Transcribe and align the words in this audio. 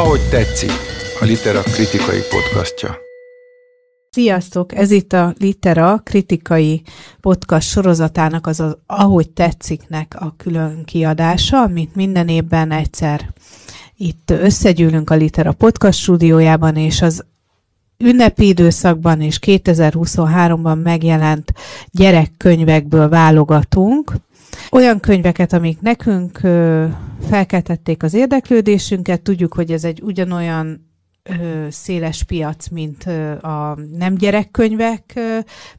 Ahogy 0.00 0.28
tetszik, 0.30 0.70
a 1.20 1.24
Litera 1.24 1.62
kritikai 1.62 2.20
podcastja. 2.30 2.96
Sziasztok! 4.10 4.74
Ez 4.74 4.90
itt 4.90 5.12
a 5.12 5.34
Litera 5.38 6.00
kritikai 6.04 6.82
podcast 7.20 7.68
sorozatának 7.68 8.46
az, 8.46 8.60
az 8.60 8.76
Ahogy 8.86 9.30
tetsziknek 9.30 10.16
a 10.18 10.34
külön 10.36 10.84
kiadása, 10.84 11.62
amit 11.62 11.94
minden 11.94 12.28
évben 12.28 12.70
egyszer 12.70 13.32
itt 13.96 14.30
összegyűlünk 14.30 15.10
a 15.10 15.14
Litera 15.14 15.52
podcast 15.52 15.98
stúdiójában, 15.98 16.76
és 16.76 17.02
az 17.02 17.24
ünnepi 17.98 18.46
időszakban 18.46 19.20
és 19.20 19.38
2023-ban 19.46 20.82
megjelent 20.82 21.52
gyerekkönyvekből 21.90 23.08
válogatunk. 23.08 24.12
Olyan 24.72 25.00
könyveket, 25.00 25.52
amik 25.52 25.80
nekünk 25.80 26.38
felkeltették 27.28 28.02
az 28.02 28.14
érdeklődésünket, 28.14 29.22
tudjuk, 29.22 29.54
hogy 29.54 29.70
ez 29.70 29.84
egy 29.84 30.02
ugyanolyan 30.02 30.88
széles 31.68 32.22
piac, 32.22 32.68
mint 32.68 33.04
a 33.42 33.78
nem 33.98 34.14
gyerekkönyvek 34.14 35.20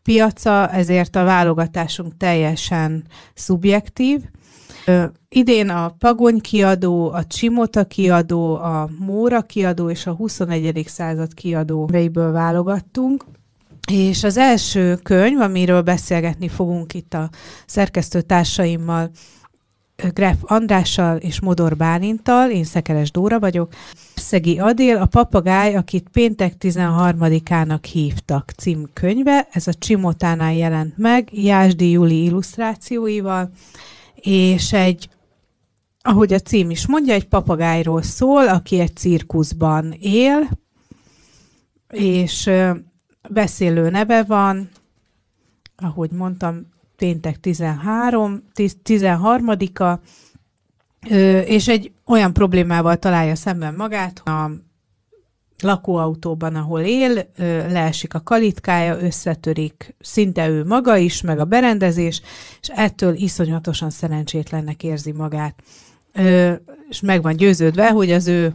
piaca, 0.03 0.69
ezért 0.69 1.15
a 1.15 1.23
válogatásunk 1.23 2.17
teljesen 2.17 3.03
szubjektív. 3.33 4.21
Idén 5.29 5.69
a 5.69 5.95
Pagony 5.99 6.39
kiadó, 6.39 7.11
a 7.11 7.25
Csimota 7.25 7.85
kiadó, 7.85 8.55
a 8.55 8.89
Móra 8.99 9.41
kiadó 9.41 9.89
és 9.89 10.07
a 10.07 10.11
21. 10.11 10.83
század 10.87 11.33
kiadó 11.33 11.89
válogattunk. 12.13 13.25
És 13.87 14.23
az 14.23 14.37
első 14.37 14.95
könyv, 14.95 15.39
amiről 15.39 15.81
beszélgetni 15.81 16.47
fogunk 16.47 16.93
itt 16.93 17.13
a 17.13 17.29
szerkesztőtársaimmal, 17.65 19.11
Graf 20.09 20.37
Andrással 20.41 21.17
és 21.17 21.39
Modor 21.39 21.77
Bálintal, 21.77 22.49
én 22.49 22.63
Szekeres 22.63 23.11
Dóra 23.11 23.39
vagyok. 23.39 23.73
Szegi 24.15 24.59
Adél, 24.59 24.97
a 24.97 25.05
papagáj, 25.05 25.75
akit 25.75 26.09
péntek 26.11 26.53
13-ának 26.59 27.83
hívtak 27.91 28.51
címkönyve, 28.57 29.47
ez 29.51 29.67
a 29.67 29.73
Csimotánál 29.73 30.53
jelent 30.53 30.97
meg, 30.97 31.29
Jásdi 31.31 31.89
Juli 31.89 32.23
illusztrációival, 32.23 33.51
és 34.15 34.73
egy, 34.73 35.09
ahogy 36.01 36.33
a 36.33 36.39
cím 36.39 36.69
is 36.69 36.87
mondja, 36.87 37.13
egy 37.13 37.27
papagájról 37.27 38.01
szól, 38.01 38.47
aki 38.47 38.79
egy 38.79 38.95
cirkuszban 38.95 39.95
él, 39.99 40.49
és 41.89 42.49
beszélő 43.33 43.89
neve 43.89 44.23
van, 44.23 44.69
ahogy 45.75 46.11
mondtam, 46.11 46.67
péntek 46.95 47.39
13, 47.39 48.43
13-a, 48.55 49.99
és 51.45 51.67
egy 51.67 51.91
olyan 52.05 52.33
problémával 52.33 52.97
találja 52.97 53.35
szemben 53.35 53.73
magát, 53.73 54.19
a 54.27 54.51
lakóautóban, 55.61 56.55
ahol 56.55 56.81
él, 56.81 57.31
leesik 57.69 58.13
a 58.13 58.21
kalitkája, 58.21 58.99
összetörik 58.99 59.95
szinte 59.99 60.49
ő 60.49 60.65
maga 60.65 60.97
is, 60.97 61.21
meg 61.21 61.39
a 61.39 61.45
berendezés, 61.45 62.21
és 62.61 62.67
ettől 62.67 63.13
iszonyatosan 63.13 63.89
szerencsétlennek 63.89 64.83
érzi 64.83 65.11
magát. 65.11 65.63
És 66.89 66.99
meg 67.01 67.21
van 67.21 67.35
győződve, 67.35 67.89
hogy 67.89 68.11
az 68.11 68.27
ő, 68.27 68.53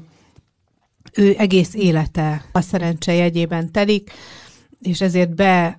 ő 1.14 1.34
egész 1.38 1.74
élete 1.74 2.44
a 2.52 2.60
szerencse 2.60 3.12
jegyében 3.12 3.72
telik, 3.72 4.10
és 4.80 5.00
ezért 5.00 5.34
be 5.34 5.78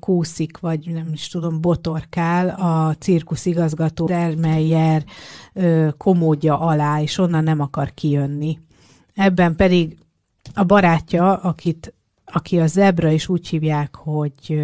kúszik, 0.00 0.58
vagy 0.58 0.90
nem 0.92 1.08
is 1.12 1.28
tudom, 1.28 1.60
botorkál 1.60 2.48
a 2.48 2.94
cirkusz 2.94 3.46
igazgató 3.46 4.06
Dermeyer 4.06 5.04
komódja 5.96 6.58
alá, 6.58 7.00
és 7.00 7.18
onnan 7.18 7.44
nem 7.44 7.60
akar 7.60 7.94
kijönni. 7.94 8.58
Ebben 9.14 9.56
pedig 9.56 9.96
a 10.54 10.64
barátja, 10.64 11.36
akit, 11.36 11.94
aki 12.24 12.60
a 12.60 12.66
zebra, 12.66 13.10
és 13.10 13.28
úgy 13.28 13.48
hívják, 13.48 13.94
hogy 13.94 14.62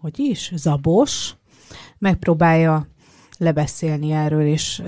hogy 0.00 0.18
is, 0.18 0.52
Zabos, 0.56 1.34
megpróbálja 1.98 2.86
lebeszélni 3.38 4.10
erről, 4.10 4.46
és 4.46 4.82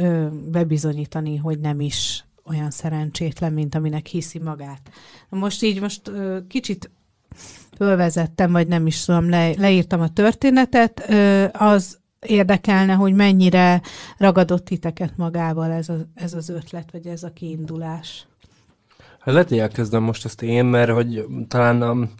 bebizonyítani, 0.51 1.37
hogy 1.37 1.59
nem 1.59 1.81
is 1.81 2.25
olyan 2.45 2.71
szerencsétlen, 2.71 3.53
mint 3.53 3.75
aminek 3.75 4.07
hiszi 4.07 4.39
magát. 4.39 4.91
Most 5.29 5.63
így 5.63 5.81
most 5.81 6.13
kicsit 6.49 6.91
fölvezettem, 7.79 8.53
vagy 8.53 8.69
nem 8.69 8.87
is 8.87 9.05
tudom, 9.05 9.29
le, 9.29 9.51
leírtam 9.57 10.01
a 10.01 10.13
történetet, 10.13 11.11
az 11.53 11.99
érdekelne, 12.21 12.93
hogy 12.93 13.15
mennyire 13.15 13.83
ragadott 14.17 14.65
titeket 14.65 15.13
magával 15.17 15.71
ez, 15.71 15.89
a, 15.89 15.97
ez 16.15 16.35
az 16.35 16.49
ötlet, 16.49 16.89
vagy 16.93 17.07
ez 17.07 17.23
a 17.23 17.33
kiindulás. 17.33 18.27
Hát 19.19 19.35
lehet, 19.35 19.49
hogy 19.49 19.59
elkezdem 19.59 20.03
most 20.03 20.25
ezt 20.25 20.43
én, 20.43 20.65
mert 20.65 20.91
hogy 20.91 21.25
talán 21.49 21.83
um, 21.83 22.11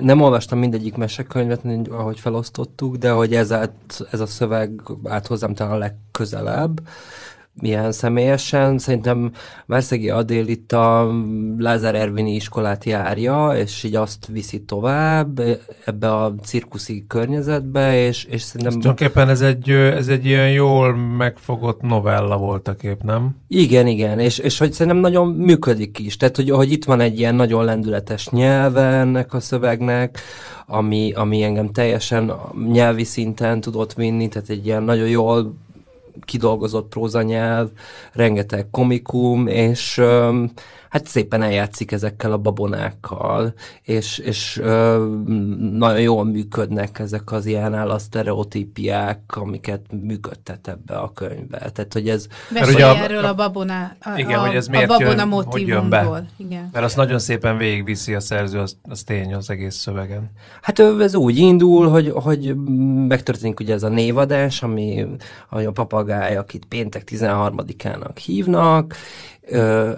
nem 0.00 0.20
olvastam 0.20 0.58
mindegyik 0.58 0.96
mesekönyvet, 0.96 1.88
ahogy 1.90 2.20
felosztottuk, 2.20 2.96
de 2.96 3.10
hogy 3.10 3.34
ez, 3.34 3.52
át, 3.52 4.06
ez 4.10 4.20
a 4.20 4.26
szöveg 4.26 4.82
át 5.04 5.26
hozzám 5.26 5.54
talán 5.54 5.72
a 5.72 5.78
legközelebb 5.78 6.80
milyen 7.60 7.92
személyesen. 7.92 8.78
Szerintem 8.78 9.30
Várszegi 9.66 10.10
Adél 10.10 10.46
itt 10.46 10.72
a 10.72 11.12
Lázár 11.58 11.94
Ervini 11.94 12.34
iskolát 12.34 12.84
járja, 12.84 13.52
és 13.56 13.82
így 13.82 13.94
azt 13.94 14.26
viszi 14.32 14.62
tovább 14.62 15.40
ebbe 15.84 16.14
a 16.14 16.34
cirkuszi 16.42 17.04
környezetbe, 17.08 18.06
és, 18.06 18.24
és 18.24 18.42
szerintem... 18.42 18.76
Ez 18.76 18.82
tulajdonképpen 18.82 19.28
ez 19.28 19.40
egy, 19.40 19.70
ez 19.70 20.08
egy 20.08 20.26
ilyen 20.26 20.50
jól 20.50 20.96
megfogott 20.96 21.80
novella 21.80 22.36
volt 22.36 22.68
a 22.68 22.74
kép, 22.74 23.02
nem? 23.02 23.36
Igen, 23.48 23.86
igen, 23.86 24.18
és, 24.18 24.38
és 24.38 24.58
hogy 24.58 24.72
szerintem 24.72 25.00
nagyon 25.00 25.28
működik 25.28 25.98
is. 25.98 26.16
Tehát, 26.16 26.36
hogy, 26.36 26.50
hogy 26.50 26.72
itt 26.72 26.84
van 26.84 27.00
egy 27.00 27.18
ilyen 27.18 27.34
nagyon 27.34 27.64
lendületes 27.64 28.28
nyelve 28.28 28.82
ennek 28.82 29.34
a 29.34 29.40
szövegnek, 29.40 30.20
ami, 30.66 31.12
ami 31.12 31.42
engem 31.42 31.72
teljesen 31.72 32.32
nyelvi 32.72 33.04
szinten 33.04 33.60
tudott 33.60 33.92
vinni, 33.92 34.28
tehát 34.28 34.48
egy 34.48 34.66
ilyen 34.66 34.82
nagyon 34.82 35.08
jól 35.08 35.54
kidolgozott 36.24 36.88
prózanyelv, 36.88 37.68
rengeteg 38.12 38.70
komikum, 38.70 39.46
és 39.46 40.00
hát 40.88 41.06
szépen 41.06 41.42
eljátszik 41.42 41.92
ezekkel 41.92 42.32
a 42.32 42.38
babonákkal, 42.38 43.54
és, 43.82 44.18
és 44.18 44.58
ö, 44.62 45.06
nagyon 45.72 46.00
jól 46.00 46.24
működnek 46.24 46.98
ezek 46.98 47.32
az 47.32 47.46
ilyen 47.46 47.74
állasztereotípiák, 47.74 49.20
amiket 49.26 49.80
működtet 50.02 50.68
ebbe 50.68 50.96
a 50.96 51.12
könyvbe. 51.12 51.58
Tehát, 51.58 51.92
hogy 51.92 52.08
ez... 52.08 52.26
Mesélj 52.50 52.82
a, 52.82 52.96
erről 52.96 53.24
a 53.24 53.34
babona, 53.34 53.96
a, 54.00 54.18
igen, 54.18 54.38
a, 54.38 54.46
hogy 54.46 54.56
ez 54.56 54.66
miért 54.66 54.90
a 54.90 54.98
babona 54.98 55.22
jön, 55.22 55.44
hogy 55.44 55.66
jön 55.66 55.88
be. 55.88 56.26
Igen. 56.36 56.68
Mert 56.72 56.84
azt 56.84 56.96
nagyon 56.96 57.18
szépen 57.18 57.56
végigviszi 57.56 58.14
a 58.14 58.20
szerző, 58.20 58.58
az, 58.58 58.76
az 58.82 59.02
tény 59.02 59.34
az 59.34 59.50
egész 59.50 59.74
szövegen. 59.74 60.30
Hát 60.62 60.78
ez 60.78 61.14
úgy 61.14 61.38
indul, 61.38 61.88
hogy, 61.88 62.10
hogy 62.14 62.54
megtörténik 63.08 63.60
ugye 63.60 63.74
ez 63.74 63.82
a 63.82 63.88
névadás, 63.88 64.62
ami 64.62 65.06
a 65.48 65.70
papagáj, 65.70 66.36
akit 66.36 66.64
péntek 66.64 67.08
13-ának 67.10 68.16
hívnak, 68.24 68.94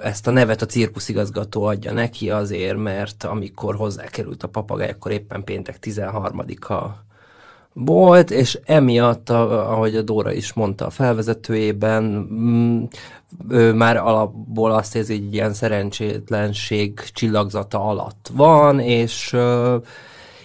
ezt 0.03 0.27
a 0.27 0.31
nevet 0.31 0.63
a 0.63 0.67
cirkuszigazgató 0.67 1.63
adja 1.65 1.93
neki 1.93 2.31
azért, 2.31 2.77
mert 2.77 3.25
amikor 3.25 3.75
hozzákerült 3.75 4.43
a 4.43 4.49
papagáj, 4.49 4.91
akkor 4.91 5.11
éppen 5.13 5.45
péntek 5.45 5.79
13-a 5.83 7.07
volt, 7.73 8.31
és 8.31 8.59
emiatt, 8.65 9.31
ahogy 9.31 9.97
a 9.97 10.03
Dóra 10.03 10.33
is 10.33 10.53
mondta 10.53 10.87
a 10.87 10.91
felvezetőjében, 10.91 12.03
mm, 12.33 12.85
ő 13.49 13.73
már 13.73 13.97
alapból 13.97 14.73
azt 14.73 14.97
érzi, 14.97 15.19
hogy 15.19 15.35
ilyen 15.35 15.53
szerencsétlenség 15.53 17.01
csillagzata 17.13 17.85
alatt 17.85 18.31
van, 18.33 18.81
és 18.81 19.37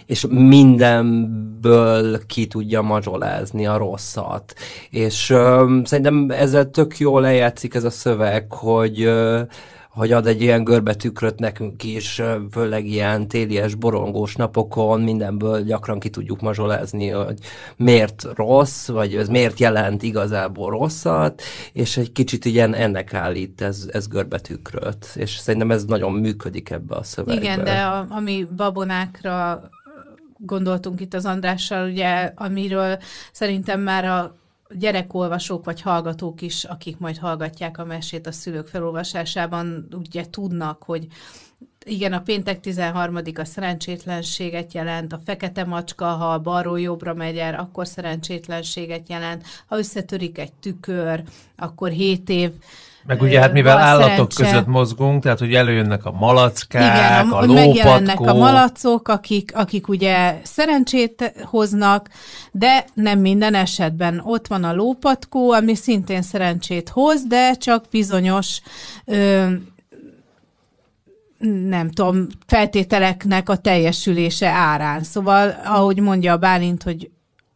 és 0.06 0.26
mindenből 0.30 2.26
ki 2.26 2.48
tudja 2.48 2.82
mazsolázni 2.82 3.68
a 3.68 3.78
rosszat. 3.78 4.54
És 4.90 5.30
uh, 5.30 5.86
szerintem 5.86 6.30
ezzel 6.30 6.70
tök 6.70 6.98
jól 6.98 7.22
lejátszik 7.22 7.74
ez 7.74 7.84
a 7.84 7.90
szöveg, 7.90 8.52
hogy 8.52 9.06
uh, 9.06 9.42
hogy 9.94 10.12
ad 10.12 10.28
egy 10.28 10.42
ilyen 10.42 10.64
görbetükröt 10.64 11.40
nekünk 11.40 11.84
is, 11.84 12.22
főleg 12.52 12.86
ilyen 12.86 13.28
télies, 13.28 13.76
borongós 13.76 14.36
napokon 14.36 15.02
mindenből 15.02 15.62
gyakran 15.62 16.00
ki 16.00 16.10
tudjuk 16.10 16.42
mazsolázni, 16.42 17.10
hogy 17.10 17.38
miért 17.76 18.28
rossz, 18.36 18.88
vagy 18.88 19.16
ez 19.16 19.28
miért 19.28 19.60
jelent 19.60 20.04
igazából 20.04 20.70
rosszat, 20.70 21.42
és 21.74 21.98
egy 21.98 22.12
kicsit 22.12 22.46
ilyen 22.46 22.74
ennek 22.74 23.14
állít 23.14 23.62
ez, 23.62 23.90
ez 23.92 24.08
görbetükröt, 24.08 25.12
és 25.16 25.32
szerintem 25.32 25.72
ez 25.72 25.86
nagyon 25.86 26.12
működik 26.12 26.70
ebbe 26.70 26.96
a 26.96 27.04
szövegbe. 27.04 27.42
Igen, 27.42 27.64
de 27.64 27.82
a, 27.82 28.06
ami 28.10 28.48
babonákra 28.56 29.70
gondoltunk 30.46 31.00
itt 31.00 31.14
az 31.14 31.26
Andrással, 31.26 31.90
ugye, 31.90 32.32
amiről 32.36 33.00
szerintem 33.32 33.82
már 33.82 34.06
a 34.06 34.36
gyerekolvasók 34.70 35.66
vagy 35.66 35.82
hallgatók 35.82 36.42
is, 36.42 36.64
akik 36.64 36.98
majd 36.98 37.18
hallgatják 37.18 37.78
a 37.78 37.86
mesét 37.86 38.28
a 38.28 38.32
szülők 38.32 38.68
felolvasásában, 38.68 39.88
ugye 39.92 40.26
tudnak, 40.30 40.84
hogy 40.84 41.08
igen, 41.86 42.14
a 42.14 42.22
péntek 42.22 42.60
13 42.60 43.20
a 43.36 43.46
szerencsétlenséget 43.46 44.74
jelent, 44.74 45.14
a 45.14 45.22
fekete 45.26 45.64
macska, 45.64 46.06
ha 46.06 46.40
balról 46.40 46.80
jobbra 46.80 47.14
megy 47.14 47.38
el, 47.38 47.56
akkor 47.56 47.88
szerencsétlenséget 47.88 49.10
jelent, 49.10 49.46
ha 49.68 49.78
összetörik 49.78 50.38
egy 50.38 50.54
tükör, 50.54 51.24
akkor 51.56 51.90
7 51.90 52.30
év 52.30 52.52
Meg 53.06 53.22
ugye 53.22 53.40
hát 53.40 53.54
mivel 53.54 53.78
állatok 53.78 54.32
szerencse- 54.32 54.52
között 54.52 54.68
mozgunk, 54.68 55.24
tehát 55.24 55.40
hogy 55.40 55.54
előjönnek 55.54 56.06
a 56.06 56.12
malackák, 56.12 56.96
Igen, 56.96 57.30
a, 57.30 57.38
a, 57.42 57.46
megjelennek 57.46 58.20
a 58.20 58.24
lópatkó. 58.24 58.40
malacok, 58.40 59.08
akik, 59.08 59.56
akik 59.56 59.88
ugye 59.88 60.40
szerencsét 60.44 61.34
hoznak, 61.44 62.10
de 62.52 62.86
nem 62.94 63.20
minden 63.20 63.54
esetben. 63.56 64.22
Ott 64.26 64.48
van 64.48 64.64
a 64.64 64.74
lópatkó, 64.74 65.52
ami 65.52 65.76
szintén 65.76 66.22
szerencsét 66.22 66.90
hoz, 66.90 67.24
de 67.28 67.54
csak 67.54 67.86
bizonyos 67.92 68.62
ö, 69.06 69.46
nem 71.70 71.92
tudom, 71.92 72.28
feltételeknek 72.48 73.50
a 73.50 73.56
teljesülése 73.56 74.48
árán. 74.48 75.04
Szóval, 75.04 75.56
ahogy 75.66 76.00
mondja 76.00 76.34
a 76.34 76.38
Bálint, 76.38 76.84
hogy 76.84 77.10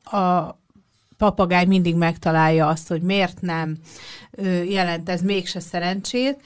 a 0.04 0.56
papagáj 1.18 1.66
mindig 1.66 1.96
megtalálja 1.96 2.68
azt, 2.68 2.88
hogy 2.88 3.02
miért 3.02 3.42
nem 3.42 3.78
jelent 4.70 5.10
ez 5.10 5.22
mégse 5.22 5.60
szerencsét, 5.60 6.42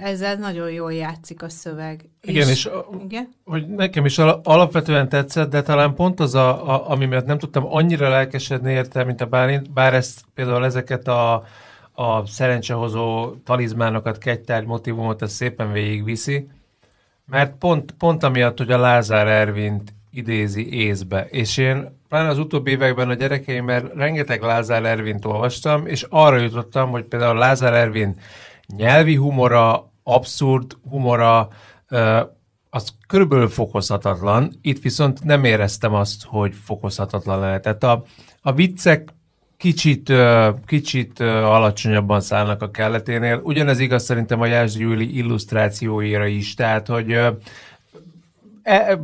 ezzel 0.00 0.34
nagyon 0.34 0.70
jól 0.70 0.92
játszik 0.92 1.42
a 1.42 1.48
szöveg. 1.48 2.08
Igen, 2.22 2.48
és 2.48 2.66
a- 2.66 2.88
igen? 3.04 3.28
hogy 3.44 3.68
nekem 3.68 4.04
is 4.04 4.18
ala- 4.18 4.46
alapvetően 4.46 5.08
tetszett, 5.08 5.50
de 5.50 5.62
talán 5.62 5.94
pont 5.94 6.20
az, 6.20 6.34
a, 6.34 6.68
a, 6.68 6.90
ami 6.90 7.06
miatt 7.06 7.26
nem 7.26 7.38
tudtam 7.38 7.66
annyira 7.66 8.08
lelkesedni 8.08 8.72
érte, 8.72 9.04
mint 9.04 9.20
a 9.20 9.26
Bálint, 9.26 9.72
bár 9.72 9.94
ezt 9.94 10.20
például 10.34 10.64
ezeket 10.64 11.08
a, 11.08 11.44
a 11.92 12.26
szerencsehozó 12.26 13.34
talizmánokat, 13.44 14.18
kegytárgy 14.18 14.66
motivumot, 14.66 15.22
ez 15.22 15.32
szépen 15.32 15.72
végigviszi, 15.72 16.48
mert 17.26 17.54
pont, 17.58 17.92
pont 17.92 18.22
amiatt, 18.22 18.58
hogy 18.58 18.70
a 18.70 18.78
Lázár 18.78 19.26
Ervint 19.26 19.92
idézi 20.10 20.72
észbe, 20.72 21.26
és 21.30 21.56
én 21.56 21.97
pláne 22.08 22.28
az 22.28 22.38
utóbbi 22.38 22.70
években 22.70 23.08
a 23.08 23.14
gyerekeimmel 23.14 23.90
rengeteg 23.94 24.42
Lázár 24.42 24.84
Ervint 24.84 25.24
olvastam, 25.24 25.86
és 25.86 26.06
arra 26.08 26.36
jutottam, 26.36 26.90
hogy 26.90 27.04
például 27.04 27.38
Lázár 27.38 27.74
Ervin 27.74 28.20
nyelvi 28.76 29.14
humora, 29.14 29.92
abszurd 30.02 30.76
humora, 30.90 31.48
az 32.70 32.94
körülbelül 33.06 33.48
fokozhatatlan, 33.48 34.52
itt 34.62 34.82
viszont 34.82 35.24
nem 35.24 35.44
éreztem 35.44 35.94
azt, 35.94 36.24
hogy 36.24 36.54
fokozhatatlan 36.64 37.40
lenne. 37.40 37.60
Tehát 37.60 37.82
a, 37.82 38.04
a 38.42 38.52
viccek 38.52 39.08
kicsit, 39.56 40.12
kicsit 40.66 41.20
alacsonyabban 41.20 42.20
szállnak 42.20 42.62
a 42.62 42.70
kelleténél. 42.70 43.40
Ugyanez 43.42 43.78
igaz 43.78 44.04
szerintem 44.04 44.40
a 44.40 44.46
Jászd 44.46 44.80
Júli 44.80 45.16
illusztrációira 45.16 46.26
is, 46.26 46.54
tehát 46.54 46.86
hogy 46.86 47.12
e, 48.62 48.98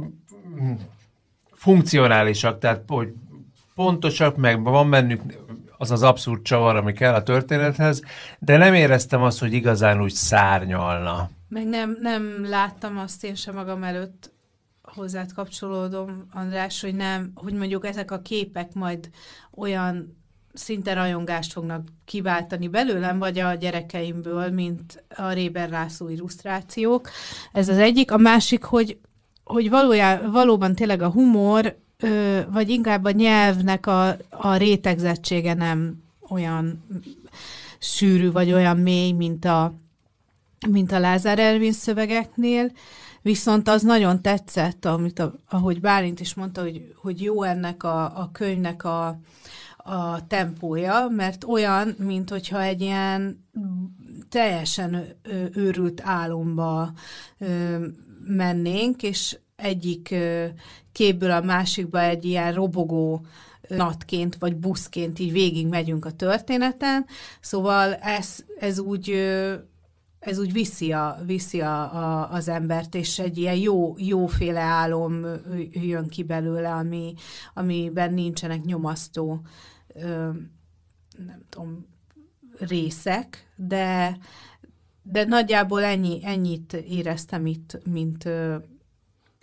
funkcionálisak, 1.65 2.59
tehát 2.59 2.83
hogy 2.87 3.13
pontosak, 3.75 4.37
meg 4.37 4.63
van 4.63 4.91
bennük 4.91 5.23
az 5.79 5.91
az 5.91 6.03
abszurd 6.03 6.43
csavar, 6.43 6.77
ami 6.77 6.93
kell 6.93 7.15
a 7.15 7.23
történethez, 7.23 8.03
de 8.39 8.57
nem 8.57 8.75
éreztem 8.75 9.23
azt, 9.23 9.39
hogy 9.39 9.53
igazán 9.53 10.03
úgy 10.03 10.13
szárnyalna. 10.13 11.31
Meg 11.49 11.67
nem, 11.67 11.99
nem 12.01 12.47
láttam 12.49 12.99
azt 12.99 13.25
én 13.25 13.35
sem 13.35 13.55
magam 13.55 13.83
előtt 13.83 14.33
hozzád 14.83 15.33
kapcsolódom, 15.33 16.27
András, 16.33 16.81
hogy 16.81 16.95
nem, 16.95 17.31
hogy 17.35 17.53
mondjuk 17.53 17.87
ezek 17.87 18.11
a 18.11 18.21
képek 18.21 18.75
majd 18.75 19.11
olyan 19.55 20.17
szinte 20.53 20.93
rajongást 20.93 21.53
fognak 21.53 21.89
kiváltani 22.05 22.69
belőlem, 22.69 23.19
vagy 23.19 23.39
a 23.39 23.55
gyerekeimből, 23.55 24.51
mint 24.51 25.05
a 25.17 25.33
Réber 25.33 25.69
László 25.69 26.09
illusztrációk. 26.09 27.11
Ez 27.53 27.69
az 27.69 27.79
egyik. 27.79 28.11
A 28.11 28.17
másik, 28.17 28.65
hogy, 28.65 28.99
hogy 29.45 29.71
valójá, 29.71 30.21
valóban 30.21 30.75
tényleg 30.75 31.03
a 31.03 31.11
humor, 31.11 31.79
ö, 31.99 32.41
vagy 32.53 32.69
inkább 32.69 33.05
a 33.05 33.11
nyelvnek 33.11 33.87
a, 33.87 34.17
a 34.31 34.57
rétegzettsége 34.57 35.55
nem 35.55 36.03
olyan 36.29 36.85
sűrű, 37.79 38.31
vagy 38.31 38.53
olyan 38.53 38.77
mély, 38.77 39.13
mint 39.13 39.45
a, 39.45 39.75
mint 40.69 40.93
a 40.93 40.99
Lázár 40.99 41.39
Ervin 41.39 41.73
szövegeknél, 41.73 42.73
viszont 43.23 43.69
az 43.69 43.83
nagyon 43.83 44.23
tetszett, 44.23 44.85
amit 44.85 45.19
a, 45.19 45.35
ahogy 45.49 45.81
Bálint 45.81 46.21
is 46.21 46.35
mondta, 46.35 46.63
hogy, 46.63 46.95
hogy 46.97 47.23
jó 47.23 47.43
ennek 47.43 47.83
a, 47.83 48.05
a 48.05 48.31
könyvnek 48.33 48.85
a, 48.85 49.19
a 49.77 50.27
tempója, 50.27 51.09
mert 51.11 51.45
olyan, 51.45 51.95
mint 51.99 52.31
hogyha 52.31 52.63
egy 52.63 52.81
ilyen 52.81 53.45
teljesen 54.29 55.05
őrült 55.53 56.01
álomba 56.05 56.93
mennénk, 58.27 59.03
és 59.03 59.39
egyik 59.57 60.15
képből 60.93 61.31
a 61.31 61.41
másikba 61.41 62.01
egy 62.01 62.25
ilyen 62.25 62.53
robogó 62.53 63.27
natként 63.69 64.37
vagy 64.37 64.57
buszként 64.57 65.19
így 65.19 65.33
végig 65.33 65.67
megyünk 65.67 66.05
a 66.05 66.13
történeten, 66.13 67.07
szóval 67.41 67.95
ez, 67.95 68.37
ez 68.59 68.79
úgy 68.79 69.11
ez 70.25 70.39
úgy 70.39 70.53
viszi, 70.53 70.93
a, 70.93 71.19
viszi 71.27 71.61
a, 71.61 71.95
a, 71.97 72.31
az 72.31 72.49
embert, 72.49 72.95
és 72.95 73.19
egy 73.19 73.39
ilyen 73.39 73.57
jó, 73.57 73.95
jóféle 73.99 74.61
álom 74.61 75.27
jön 75.71 76.09
ki 76.09 76.23
belőle, 76.23 76.73
ami, 76.73 77.15
amiben 77.55 78.15
nincsenek 78.15 78.65
nyomasztó 78.65 79.41
ö, 79.95 80.31
nem 81.27 81.43
tudom, 81.49 81.87
részek, 82.59 83.53
de, 83.57 84.19
de 85.11 85.25
nagyjából 85.25 85.83
ennyi, 85.83 86.21
ennyit 86.23 86.73
éreztem 86.73 87.47
itt, 87.47 87.79
mint, 87.91 88.29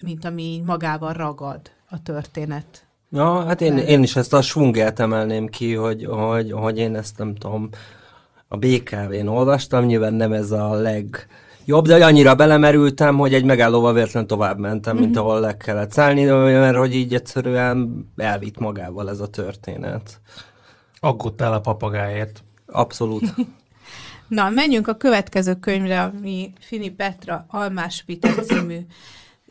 mint 0.03 0.25
ami 0.25 0.43
így 0.43 0.63
magával 0.63 1.13
ragad 1.13 1.61
a 1.89 2.01
történet. 2.01 2.85
Ja, 3.09 3.45
hát 3.45 3.61
én, 3.61 3.77
én 3.77 4.03
is 4.03 4.15
ezt 4.15 4.33
a 4.33 4.41
svungelt 4.41 4.99
emelném 4.99 5.47
ki, 5.47 5.73
hogy, 5.73 6.05
hogy, 6.05 6.51
hogy 6.51 6.77
én 6.77 6.95
ezt 6.95 7.17
nem 7.17 7.35
tudom, 7.35 7.69
a 8.47 8.57
BKV-n 8.57 9.27
olvastam, 9.27 9.85
nyilván 9.85 10.13
nem 10.13 10.33
ez 10.33 10.51
a 10.51 10.73
legjobb, 10.73 11.87
de 11.87 12.05
annyira 12.05 12.35
belemerültem, 12.35 13.17
hogy 13.17 13.33
egy 13.33 13.45
megállóval 13.45 13.93
véletlen 13.93 14.27
tovább 14.27 14.57
mentem, 14.57 14.97
mint 14.97 15.17
ahol 15.17 15.39
le 15.39 15.57
kellett 15.57 15.91
szállni, 15.91 16.23
mert 16.25 16.77
hogy 16.77 16.95
így 16.95 17.13
egyszerűen 17.13 18.07
elvitt 18.15 18.59
magával 18.59 19.09
ez 19.09 19.19
a 19.19 19.27
történet. 19.27 20.19
Aggódtál 20.99 21.53
a 21.53 21.61
papagáért. 21.61 22.43
Abszolút. 22.65 23.33
Na, 24.31 24.49
menjünk 24.49 24.87
a 24.87 24.97
következő 24.97 25.55
könyvre, 25.55 26.01
ami 26.01 26.53
Fini 26.59 26.89
Petra 26.89 27.45
Almás 27.47 28.03
Pite 28.03 28.31
című 28.31 28.77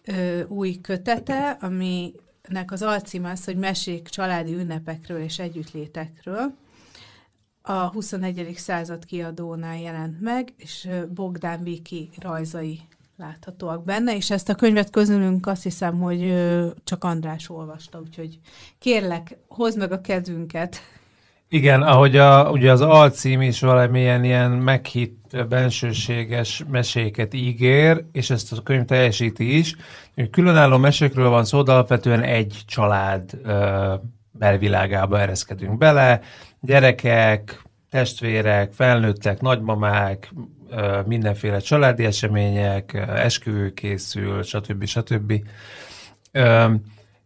ö, 0.05 0.43
új 0.44 0.81
kötete, 0.81 1.59
aminek 1.61 2.73
az 2.73 2.82
alcíme 2.82 3.31
az, 3.31 3.44
hogy 3.44 3.56
mesék 3.56 4.09
családi 4.09 4.55
ünnepekről 4.55 5.21
és 5.21 5.38
együttlétekről. 5.38 6.55
A 7.62 7.73
21. 7.73 8.53
század 8.56 9.05
kiadónál 9.05 9.79
jelent 9.81 10.21
meg, 10.21 10.53
és 10.56 10.88
Bogdán 11.15 11.62
Viki 11.62 12.11
rajzai 12.19 12.81
láthatóak 13.16 13.85
benne, 13.85 14.16
és 14.16 14.31
ezt 14.31 14.49
a 14.49 14.55
könyvet 14.55 14.90
közülünk 14.90 15.47
azt 15.47 15.62
hiszem, 15.62 16.00
hogy 16.00 16.35
csak 16.85 17.05
András 17.05 17.50
olvasta, 17.50 18.00
úgyhogy 18.00 18.38
kérlek, 18.78 19.37
hozd 19.49 19.78
meg 19.78 19.93
a 19.93 20.00
kezünket. 20.00 20.81
Igen, 21.52 21.83
ahogy 21.83 22.16
a, 22.16 22.50
ugye 22.50 22.73
az 22.73 22.80
alcím 22.80 23.42
is 23.42 23.61
valamilyen 23.61 24.25
ilyen 24.25 24.50
meghitt, 24.50 25.37
bensőséges 25.49 26.64
meséket 26.71 27.35
ígér, 27.35 28.04
és 28.12 28.30
ezt 28.30 28.52
a 28.52 28.62
könyv 28.62 28.85
teljesíti 28.85 29.59
is. 29.59 29.76
Különálló 30.30 30.76
mesékről 30.76 31.28
van 31.28 31.45
szó, 31.45 31.62
de 31.62 31.73
alapvetően 31.73 32.23
egy 32.23 32.59
család 32.66 33.30
ö, 33.42 33.95
belvilágába 34.30 35.21
ereszkedünk 35.21 35.78
bele. 35.78 36.21
Gyerekek, 36.61 37.62
testvérek, 37.90 38.73
felnőttek, 38.73 39.40
nagymamák, 39.40 40.33
ö, 40.71 41.00
mindenféle 41.07 41.59
családi 41.59 42.04
események, 42.04 42.95
esküvő 43.09 43.73
készül, 43.73 44.42
stb. 44.42 44.85
stb. 44.85 45.33
Ö, 46.33 46.73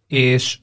és 0.06 0.58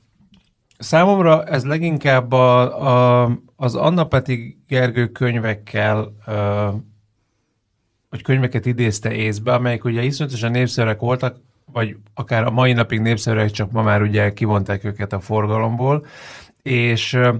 Számomra 0.81 1.43
ez 1.43 1.65
leginkább 1.65 2.31
a, 2.31 3.23
a, 3.23 3.31
az 3.55 3.75
Anna 3.75 4.03
Peti 4.03 4.57
Gergő 4.67 5.07
könyvekkel, 5.07 6.13
ö, 6.25 6.67
hogy 8.09 8.21
könyveket 8.21 8.65
idézte 8.65 9.11
észbe, 9.11 9.53
amelyek 9.53 9.83
ugye 9.83 10.03
iszonyatosan 10.03 10.51
népszerűek 10.51 10.99
voltak, 10.99 11.37
vagy 11.65 11.97
akár 12.13 12.43
a 12.43 12.51
mai 12.51 12.73
napig 12.73 12.99
népszerűek, 12.99 13.51
csak 13.51 13.71
ma 13.71 13.81
már 13.81 14.01
ugye 14.01 14.33
kivonták 14.33 14.83
őket 14.83 15.13
a 15.13 15.19
forgalomból, 15.19 16.05
és 16.61 17.13
ö, 17.13 17.35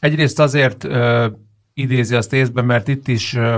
egyrészt 0.00 0.38
azért 0.38 0.84
ö, 0.84 1.26
idézi 1.74 2.14
azt 2.14 2.32
észbe, 2.32 2.62
mert 2.62 2.88
itt 2.88 3.08
is 3.08 3.34
ö, 3.34 3.56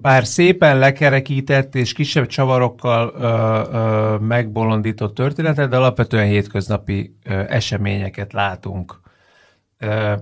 bár 0.00 0.26
szépen 0.26 0.78
lekerekített 0.78 1.74
és 1.74 1.92
kisebb 1.92 2.26
csavarokkal 2.26 3.14
ö, 3.16 3.26
ö, 3.72 4.16
megbolondított 4.18 5.14
történetet, 5.14 5.68
de 5.68 5.76
alapvetően 5.76 6.26
hétköznapi 6.26 7.16
ö, 7.24 7.42
eseményeket 7.48 8.32
látunk. 8.32 9.00
Ö, 9.78 10.12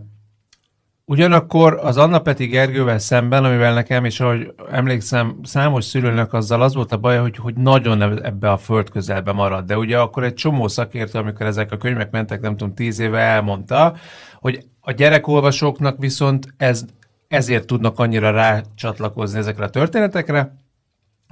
ugyanakkor 1.05 1.79
az 1.83 1.97
Anna 1.97 2.19
Peti 2.19 2.47
Gergővel 2.47 2.99
szemben, 2.99 3.45
amivel 3.45 3.75
nekem 3.75 4.05
is, 4.05 4.21
ahogy 4.21 4.55
emlékszem, 4.71 5.39
számos 5.43 5.85
szülőnek 5.85 6.33
azzal 6.33 6.63
az 6.63 6.75
volt 6.75 6.93
a 6.93 6.97
baj, 6.97 7.19
hogy, 7.19 7.37
hogy 7.37 7.55
nagyon 7.55 8.25
ebbe 8.25 8.51
a 8.51 8.57
föld 8.57 8.91
közelbe 8.91 9.33
marad. 9.33 9.65
De 9.65 9.79
ugye 9.79 9.99
akkor 9.99 10.25
egy 10.25 10.35
csomó 10.35 10.69
szakértő, 10.69 11.19
amikor 11.19 11.47
ezek 11.47 11.73
a 11.73 11.77
könyvek 11.77 12.11
mentek, 12.11 12.41
nem 12.41 12.57
tudom, 12.57 12.75
tíz 12.75 12.99
éve 12.99 13.19
elmondta, 13.19 13.95
hogy 14.41 14.67
a 14.81 14.93
gyerekolvasóknak 14.93 15.99
viszont 15.99 16.55
ez 16.57 16.85
ezért 17.33 17.67
tudnak 17.67 17.99
annyira 17.99 18.31
rácsatlakozni 18.31 19.39
ezekre 19.39 19.65
a 19.65 19.71
történetekre, 19.71 20.57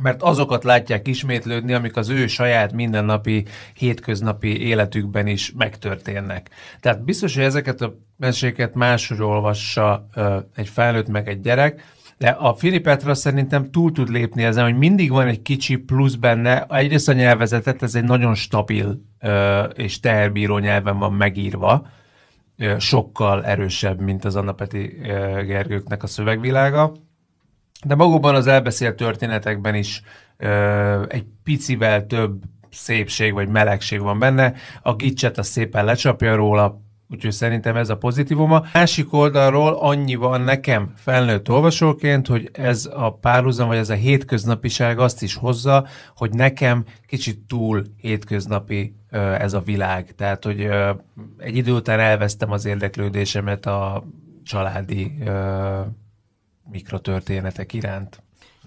mert 0.02 0.23
azokat 0.23 0.64
látják 0.64 1.09
ismétlődni, 1.09 1.73
amik 1.73 1.97
az 1.97 2.09
ő 2.09 2.26
saját 2.26 2.73
mindennapi, 2.73 3.45
hétköznapi 3.75 4.61
életükben 4.66 5.26
is 5.26 5.52
megtörténnek. 5.57 6.50
Tehát 6.80 7.04
biztos, 7.04 7.35
hogy 7.35 7.45
ezeket 7.45 7.80
a 7.80 7.95
meséket 8.16 8.75
máshogy 8.75 9.23
olvassa 9.23 10.07
egy 10.54 10.69
felnőtt 10.69 11.09
meg 11.09 11.28
egy 11.28 11.40
gyerek, 11.40 11.83
de 12.19 12.28
a 12.28 12.54
Filipetra 12.54 13.14
szerintem 13.14 13.71
túl 13.71 13.92
tud 13.92 14.09
lépni 14.09 14.45
ezen, 14.45 14.64
hogy 14.64 14.78
mindig 14.78 15.11
van 15.11 15.26
egy 15.26 15.42
kicsi 15.42 15.76
plusz 15.76 16.14
benne. 16.14 16.66
Egyrészt 16.69 17.09
a 17.09 17.12
nyelvezetet, 17.12 17.83
ez 17.83 17.95
egy 17.95 18.04
nagyon 18.04 18.35
stabil 18.35 19.00
és 19.75 20.00
teherbíró 20.00 20.59
nyelven 20.59 20.99
van 20.99 21.12
megírva, 21.12 21.87
sokkal 22.79 23.45
erősebb, 23.45 24.00
mint 24.00 24.25
az 24.25 24.37
Anna 24.37 24.52
Peti 24.52 24.97
Gergőknek 25.47 26.02
a 26.02 26.07
szövegvilága. 26.07 26.93
De 27.85 27.95
magukban 27.95 28.35
az 28.35 28.47
elbeszélt 28.47 28.97
történetekben 28.97 29.75
is 29.75 30.02
egy 31.09 31.25
picivel 31.45 32.07
több 32.07 32.43
szépség 32.71 33.33
vagy 33.33 33.49
melegség 33.49 34.00
van 34.00 34.19
benne. 34.19 34.55
A 34.83 34.95
gicset 34.95 35.38
a 35.38 35.43
szépen 35.43 35.85
lecsapja 35.85 36.35
róla, 36.35 36.81
Úgyhogy 37.12 37.33
szerintem 37.33 37.76
ez 37.76 37.88
a 37.88 37.97
pozitívuma. 37.97 38.64
Másik 38.73 39.12
oldalról 39.12 39.73
annyi 39.73 40.14
van 40.14 40.40
nekem 40.40 40.93
felnőtt 40.97 41.50
olvasóként, 41.50 42.26
hogy 42.26 42.50
ez 42.52 42.88
a 42.93 43.12
párhuzam, 43.12 43.69
vagy 43.69 43.76
ez 43.76 43.90
a 43.90 43.95
hétköznapiság 43.95 44.99
azt 44.99 45.23
is 45.23 45.35
hozza, 45.35 45.87
hogy 46.17 46.31
nekem 46.31 46.85
kicsit 47.07 47.38
túl 47.49 47.85
hétköznapi 47.97 48.95
ez 49.38 49.52
a 49.52 49.61
világ. 49.61 50.14
Tehát, 50.17 50.45
hogy 50.45 50.69
egy 51.38 51.57
idő 51.57 51.73
után 51.73 52.00
elvesztem 52.00 52.50
az 52.50 52.64
érdeklődésemet 52.64 53.67
a 53.67 54.05
családi 54.45 55.19
mikrotörténetek 56.71 57.73
iránt. 57.73 58.23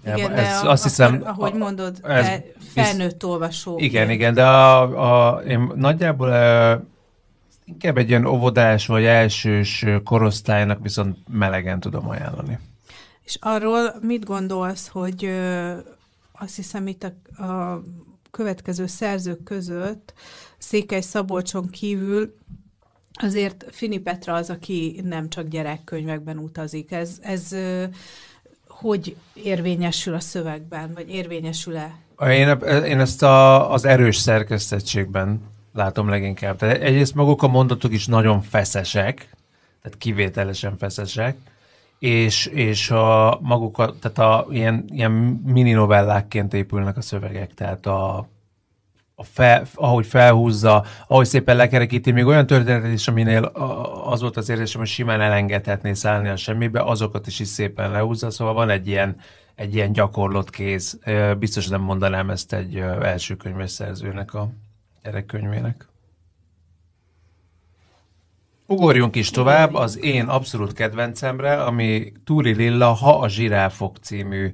Igen, 0.06 0.34
de 0.34 0.36
ez, 0.36 0.62
a, 0.62 0.70
azt 0.70 0.82
hiszem, 0.82 1.20
ahogy 1.24 1.54
mondod, 1.54 1.98
ez 2.02 2.28
felnőtt 2.74 3.24
olvasó. 3.24 3.78
Igen, 3.78 4.10
igen, 4.10 4.34
de 4.34 4.46
a, 4.46 5.36
a, 5.36 5.42
én 5.42 5.72
nagyjából 5.74 6.30
inkább 7.64 7.98
egy 7.98 8.08
ilyen 8.08 8.26
óvodás 8.26 8.86
vagy 8.86 9.04
elsős 9.04 9.84
korosztálynak 10.04 10.82
viszont 10.82 11.18
melegen 11.28 11.80
tudom 11.80 12.08
ajánlani. 12.08 12.58
És 13.22 13.36
arról 13.40 13.94
mit 14.00 14.24
gondolsz, 14.24 14.88
hogy 14.88 15.24
ö, 15.24 15.72
azt 16.32 16.56
hiszem 16.56 16.86
itt 16.86 17.04
a, 17.36 17.42
a 17.42 17.82
következő 18.30 18.86
szerzők 18.86 19.42
között 19.42 20.14
Székely 20.58 21.00
Szabolcson 21.00 21.68
kívül 21.70 22.34
azért 23.12 23.64
Fini 23.70 23.98
Petra 23.98 24.34
az, 24.34 24.50
aki 24.50 25.00
nem 25.04 25.28
csak 25.28 25.48
gyerekkönyvekben 25.48 26.38
utazik. 26.38 26.92
Ez, 26.92 27.18
ez 27.22 27.52
ö, 27.52 27.84
hogy 28.68 29.16
érvényesül 29.34 30.14
a 30.14 30.20
szövegben, 30.20 30.92
vagy 30.94 31.10
érvényesül-e? 31.10 31.98
Én, 32.28 32.48
én 32.84 33.00
ezt 33.00 33.22
a, 33.22 33.70
az 33.72 33.84
erős 33.84 34.16
szerkesztettségben 34.16 35.40
látom 35.74 36.08
leginkább. 36.08 36.56
Tehát 36.56 36.82
egyrészt 36.82 37.14
maguk 37.14 37.42
a 37.42 37.48
mondatok 37.48 37.92
is 37.92 38.06
nagyon 38.06 38.40
feszesek, 38.42 39.28
tehát 39.82 39.98
kivételesen 39.98 40.76
feszesek, 40.76 41.36
és, 41.98 42.46
és 42.46 42.90
a 42.90 43.38
maguk, 43.42 43.78
a, 43.78 43.94
tehát 44.00 44.18
a, 44.18 44.46
ilyen, 44.50 44.84
ilyen 44.88 45.10
mini 45.44 45.72
novellákként 45.72 46.54
épülnek 46.54 46.96
a 46.96 47.00
szövegek, 47.00 47.54
tehát 47.54 47.86
a, 47.86 48.28
a 49.14 49.24
fel, 49.24 49.64
ahogy 49.74 50.06
felhúzza, 50.06 50.84
ahogy 51.06 51.26
szépen 51.26 51.56
lekerekíti, 51.56 52.10
még 52.10 52.26
olyan 52.26 52.46
történetet 52.46 52.92
is, 52.92 53.08
aminél 53.08 53.44
az 54.04 54.20
volt 54.20 54.36
az 54.36 54.48
érzésem, 54.48 54.80
hogy 54.80 54.88
simán 54.88 55.20
elengedhetné 55.20 55.92
szállni 55.92 56.28
a 56.28 56.36
semmibe, 56.36 56.82
azokat 56.82 57.26
is 57.26 57.40
is 57.40 57.48
szépen 57.48 57.90
lehúzza, 57.90 58.30
szóval 58.30 58.54
van 58.54 58.70
egy 58.70 58.88
ilyen, 58.88 59.16
egy 59.54 59.74
ilyen 59.74 59.92
gyakorlott 59.92 60.50
kéz. 60.50 60.98
Biztos 61.38 61.68
nem 61.68 61.80
mondanám 61.80 62.30
ezt 62.30 62.52
egy 62.52 62.76
első 63.02 63.36
könyves 63.36 63.70
szerzőnek 63.70 64.34
a 64.34 64.48
gyerekkönyvének. 65.04 65.86
Ugorjunk 68.66 69.16
is 69.16 69.30
tovább 69.30 69.74
az 69.74 70.04
én 70.04 70.26
abszolút 70.26 70.72
kedvencemre, 70.72 71.62
ami 71.62 72.12
Túri 72.24 72.54
Lilla 72.54 72.88
Ha 72.88 73.18
a 73.18 73.28
zsiráfok 73.28 73.96
című 73.96 74.50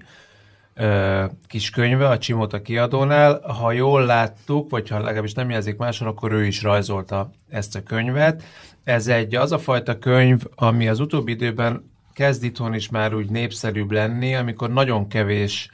ö, 0.75 1.25
kis 1.47 1.71
könyve 1.71 2.09
a 2.09 2.19
Csimota 2.19 2.62
kiadónál. 2.62 3.40
Ha 3.40 3.73
jól 3.73 4.04
láttuk, 4.04 4.71
vagy 4.71 4.88
ha 4.88 4.99
legalábbis 4.99 5.33
nem 5.33 5.50
jelzik 5.50 5.76
máson, 5.76 6.09
akkor 6.09 6.33
ő 6.33 6.47
is 6.47 6.62
rajzolta 6.62 7.30
ezt 7.49 7.76
a 7.76 7.83
könyvet. 7.83 8.42
Ez 8.85 9.07
egy 9.07 9.35
az 9.35 9.52
a 9.52 9.59
fajta 9.59 9.99
könyv, 9.99 10.42
ami 10.54 10.88
az 10.88 11.00
utóbbi 11.00 11.33
időben 11.33 11.90
kezd 12.12 12.45
itthon 12.45 12.75
is 12.75 12.88
már 12.88 13.14
úgy 13.14 13.30
népszerűbb 13.30 13.90
lenni, 13.90 14.35
amikor 14.35 14.71
nagyon 14.71 15.09
kevés 15.09 15.71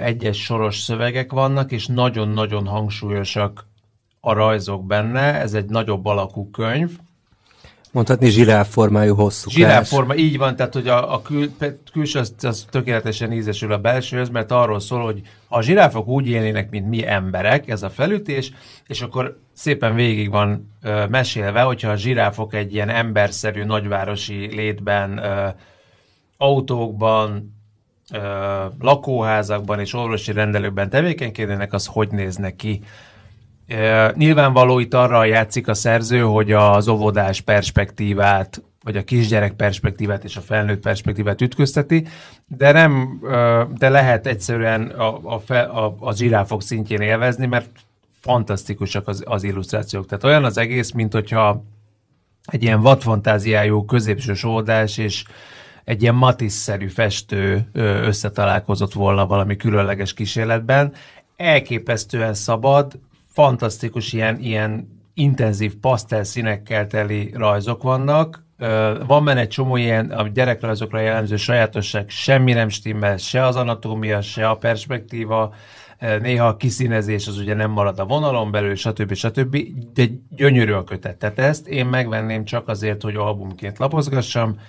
egyes 0.00 0.44
soros 0.44 0.78
szövegek 0.78 1.32
vannak, 1.32 1.72
és 1.72 1.86
nagyon-nagyon 1.86 2.66
hangsúlyosak 2.66 3.67
a 4.20 4.32
rajzok 4.32 4.86
benne, 4.86 5.34
ez 5.40 5.54
egy 5.54 5.68
nagyobb 5.68 6.06
alakú 6.06 6.50
könyv. 6.50 6.90
Mondhatni 7.92 8.28
zsiráf 8.28 8.68
formájú 8.70 9.14
hosszú. 9.14 9.50
Zsiráf 9.50 9.88
forma, 9.88 10.14
így 10.14 10.38
van, 10.38 10.56
tehát 10.56 10.74
hogy 10.74 10.88
a, 10.88 11.14
a 11.14 11.22
kül, 11.22 11.50
külső 11.92 12.18
az, 12.18 12.34
az 12.42 12.66
tökéletesen 12.70 13.32
ízesül 13.32 13.72
a 13.72 13.78
belsőhöz, 13.78 14.28
mert 14.28 14.50
arról 14.50 14.80
szól, 14.80 15.04
hogy 15.04 15.22
a 15.48 15.60
zsiráfok 15.60 16.06
úgy 16.06 16.28
élnének, 16.28 16.70
mint 16.70 16.88
mi 16.88 17.06
emberek, 17.06 17.68
ez 17.68 17.82
a 17.82 17.90
felütés, 17.90 18.52
és 18.86 19.02
akkor 19.02 19.38
szépen 19.52 19.94
végig 19.94 20.30
van 20.30 20.74
ö, 20.82 21.06
mesélve, 21.06 21.60
hogyha 21.60 21.90
a 21.90 21.96
zsiráfok 21.96 22.54
egy 22.54 22.74
ilyen 22.74 22.88
emberszerű 22.88 23.64
nagyvárosi 23.64 24.54
létben, 24.54 25.18
ö, 25.18 25.48
autókban, 26.36 27.54
ö, 28.12 28.18
lakóházakban 28.80 29.80
és 29.80 29.94
orvosi 29.94 30.32
rendelőkben 30.32 30.90
tevékenykednének, 30.90 31.72
az 31.72 31.86
hogy 31.86 32.08
néznek 32.10 32.56
ki. 33.68 33.74
Nyilvánvaló 34.14 34.78
itt 34.78 34.94
arra 34.94 35.24
játszik 35.24 35.68
a 35.68 35.74
szerző, 35.74 36.20
hogy 36.20 36.52
az 36.52 36.88
óvodás 36.88 37.40
perspektívát, 37.40 38.62
vagy 38.82 38.96
a 38.96 39.04
kisgyerek 39.04 39.52
perspektívát 39.52 40.24
és 40.24 40.36
a 40.36 40.40
felnőtt 40.40 40.80
perspektívát 40.80 41.40
ütközteti, 41.40 42.06
de 42.46 42.72
nem, 42.72 43.20
de 43.78 43.88
lehet 43.88 44.26
egyszerűen 44.26 44.82
a, 44.82 45.36
a, 45.36 45.52
a, 45.54 45.96
a 46.00 46.14
zsiráfok 46.14 46.62
szintjén 46.62 47.00
élvezni, 47.00 47.46
mert 47.46 47.70
fantasztikusak 48.20 49.08
az, 49.08 49.22
az 49.26 49.42
illusztrációk. 49.42 50.06
Tehát 50.06 50.24
olyan 50.24 50.44
az 50.44 50.58
egész, 50.58 50.92
mint 50.92 51.12
hogyha 51.12 51.64
egy 52.44 52.62
ilyen 52.62 52.80
vadfantáziájú 52.80 53.84
középsős 53.84 54.44
óvodás 54.44 54.98
és 54.98 55.24
egy 55.84 56.02
ilyen 56.02 56.14
Matisse-szerű 56.14 56.86
festő 56.86 57.68
összetalálkozott 58.02 58.92
volna 58.92 59.26
valami 59.26 59.56
különleges 59.56 60.14
kísérletben. 60.14 60.92
Elképesztően 61.36 62.34
szabad, 62.34 62.98
fantasztikus 63.38 64.12
ilyen, 64.12 64.38
ilyen 64.38 65.00
intenzív 65.14 65.74
pasztel 65.76 66.24
színekkel 66.24 66.86
teli 66.86 67.32
rajzok 67.34 67.82
vannak. 67.82 68.44
Van 69.06 69.24
benne 69.24 69.40
egy 69.40 69.48
csomó 69.48 69.76
ilyen 69.76 70.10
a 70.10 70.28
gyerekrajzokra 70.28 71.00
jellemző 71.00 71.36
sajátosság, 71.36 72.08
semmi 72.08 72.52
nem 72.52 72.68
stimmel, 72.68 73.16
se 73.16 73.44
az 73.44 73.56
anatómia, 73.56 74.20
se 74.20 74.48
a 74.48 74.56
perspektíva, 74.56 75.54
néha 76.20 76.46
a 76.46 76.56
kiszínezés 76.56 77.26
az 77.26 77.38
ugye 77.38 77.54
nem 77.54 77.70
marad 77.70 77.98
a 77.98 78.04
vonalon 78.04 78.50
belül, 78.50 78.74
stb. 78.74 79.14
stb. 79.14 79.56
De 79.94 80.04
gyönyörű 80.30 80.72
a 80.72 80.84
kötet. 80.84 81.16
Tehát 81.16 81.38
ezt 81.38 81.66
én 81.66 81.86
megvenném 81.86 82.44
csak 82.44 82.68
azért, 82.68 83.02
hogy 83.02 83.16
albumként 83.16 83.78
lapozgassam, 83.78 84.60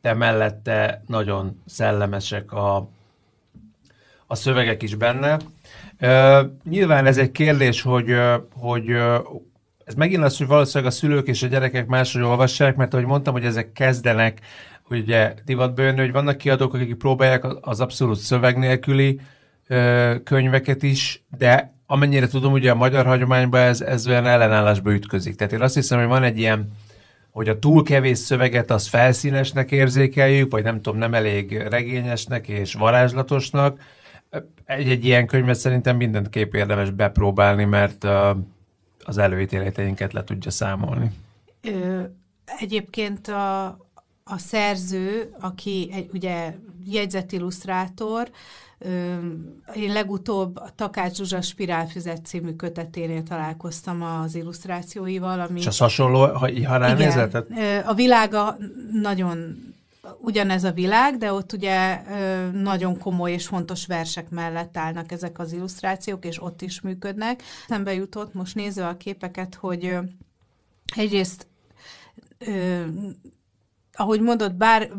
de 0.00 0.14
mellette 0.14 1.02
nagyon 1.06 1.62
szellemesek 1.66 2.52
a, 2.52 2.88
a 4.26 4.34
szövegek 4.34 4.82
is 4.82 4.94
benne. 4.94 5.38
Nyilván 6.64 7.06
ez 7.06 7.18
egy 7.18 7.30
kérdés, 7.30 7.82
hogy, 7.82 8.14
hogy 8.52 8.88
ez 9.84 9.94
megint 9.94 10.22
az, 10.22 10.36
hogy 10.38 10.46
valószínűleg 10.46 10.92
a 10.92 10.96
szülők 10.96 11.26
és 11.26 11.42
a 11.42 11.46
gyerekek 11.46 11.86
máshogy 11.86 12.22
olvassák, 12.22 12.76
mert 12.76 12.94
ahogy 12.94 13.06
mondtam, 13.06 13.32
hogy 13.32 13.44
ezek 13.44 13.72
kezdenek 13.72 14.40
ugye 14.90 15.34
divatba 15.44 15.82
jönni, 15.82 16.00
hogy 16.00 16.12
vannak 16.12 16.36
kiadók, 16.36 16.74
akik 16.74 16.94
próbálják 16.94 17.44
az 17.60 17.80
abszolút 17.80 18.16
szöveg 18.16 18.58
nélküli 18.58 19.20
könyveket 20.24 20.82
is, 20.82 21.22
de 21.38 21.72
amennyire 21.86 22.26
tudom, 22.26 22.52
ugye 22.52 22.70
a 22.70 22.74
magyar 22.74 23.06
hagyományban 23.06 23.60
ez, 23.60 23.80
ez 23.80 24.06
olyan 24.06 24.26
ellenállásba 24.26 24.92
ütközik. 24.92 25.36
Tehát 25.36 25.52
én 25.52 25.60
azt 25.60 25.74
hiszem, 25.74 25.98
hogy 25.98 26.08
van 26.08 26.22
egy 26.22 26.38
ilyen 26.38 26.72
hogy 27.30 27.48
a 27.48 27.58
túl 27.58 27.82
kevés 27.82 28.18
szöveget 28.18 28.70
az 28.70 28.86
felszínesnek 28.86 29.70
érzékeljük, 29.70 30.50
vagy 30.50 30.62
nem 30.62 30.80
tudom, 30.80 30.98
nem 30.98 31.14
elég 31.14 31.56
regényesnek 31.56 32.48
és 32.48 32.74
varázslatosnak, 32.74 33.80
egy-egy 34.64 35.04
ilyen 35.04 35.26
könyvet 35.26 35.58
szerintem 35.58 35.96
mindenképp 35.96 36.54
érdemes 36.54 36.90
bepróbálni, 36.90 37.64
mert 37.64 38.06
az 39.04 39.18
előítéleteinket 39.18 40.12
le 40.12 40.24
tudja 40.24 40.50
számolni. 40.50 41.10
Ö, 41.62 42.02
egyébként 42.44 43.28
a, 43.28 43.66
a 44.24 44.38
szerző, 44.38 45.34
aki 45.40 45.90
egy, 45.92 46.10
ugye 46.12 46.54
jegyzetillusztrátor, 46.84 48.30
én 49.74 49.92
legutóbb 49.92 50.56
a 50.56 50.68
Takács 50.74 51.16
Zsuzsa 51.16 51.40
Spirálfüzet 51.40 52.26
című 52.26 52.52
köteténél 52.52 53.22
találkoztam 53.22 54.02
az 54.02 54.34
illusztrációival. 54.34 55.40
Ami... 55.40 55.58
És 55.58 55.66
az 55.66 55.78
hasonló, 55.78 56.18
ha, 56.18 56.48
ha 56.66 56.76
ránézett? 56.76 57.34
A 57.86 57.94
világa 57.94 58.56
nagyon 58.92 59.56
ugyanez 60.20 60.64
a 60.64 60.72
világ, 60.72 61.16
de 61.16 61.32
ott 61.32 61.52
ugye 61.52 62.02
nagyon 62.52 62.98
komoly 62.98 63.32
és 63.32 63.46
fontos 63.46 63.86
versek 63.86 64.30
mellett 64.30 64.76
állnak 64.76 65.12
ezek 65.12 65.38
az 65.38 65.52
illusztrációk, 65.52 66.24
és 66.24 66.42
ott 66.42 66.62
is 66.62 66.80
működnek. 66.80 67.42
Szembe 67.68 67.94
jutott, 67.94 68.34
most 68.34 68.54
nézve 68.54 68.86
a 68.86 68.96
képeket, 68.96 69.54
hogy 69.54 69.96
egyrészt 70.96 71.46
ahogy 74.00 74.20
mondod, 74.20 74.54
bár 74.54 74.90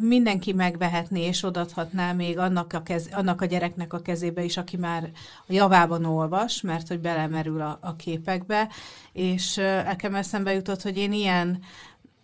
mindenki 0.00 0.52
megvehetné 0.52 1.26
és 1.26 1.42
odathatná 1.42 2.12
még 2.12 2.38
annak 2.38 2.72
a, 2.72 2.82
kez, 2.82 3.08
annak 3.12 3.40
a 3.40 3.44
gyereknek 3.44 3.92
a 3.92 4.02
kezébe 4.02 4.44
is, 4.44 4.56
aki 4.56 4.76
már 4.76 5.10
a 5.46 5.52
javában 5.52 6.04
olvas, 6.04 6.60
mert 6.60 6.88
hogy 6.88 7.00
belemerül 7.00 7.60
a, 7.60 7.78
a 7.80 7.96
képekbe, 7.96 8.68
és 9.12 9.54
nekem 9.84 10.14
eszembe 10.14 10.52
jutott, 10.52 10.82
hogy 10.82 10.96
én 10.96 11.12
ilyen 11.12 11.62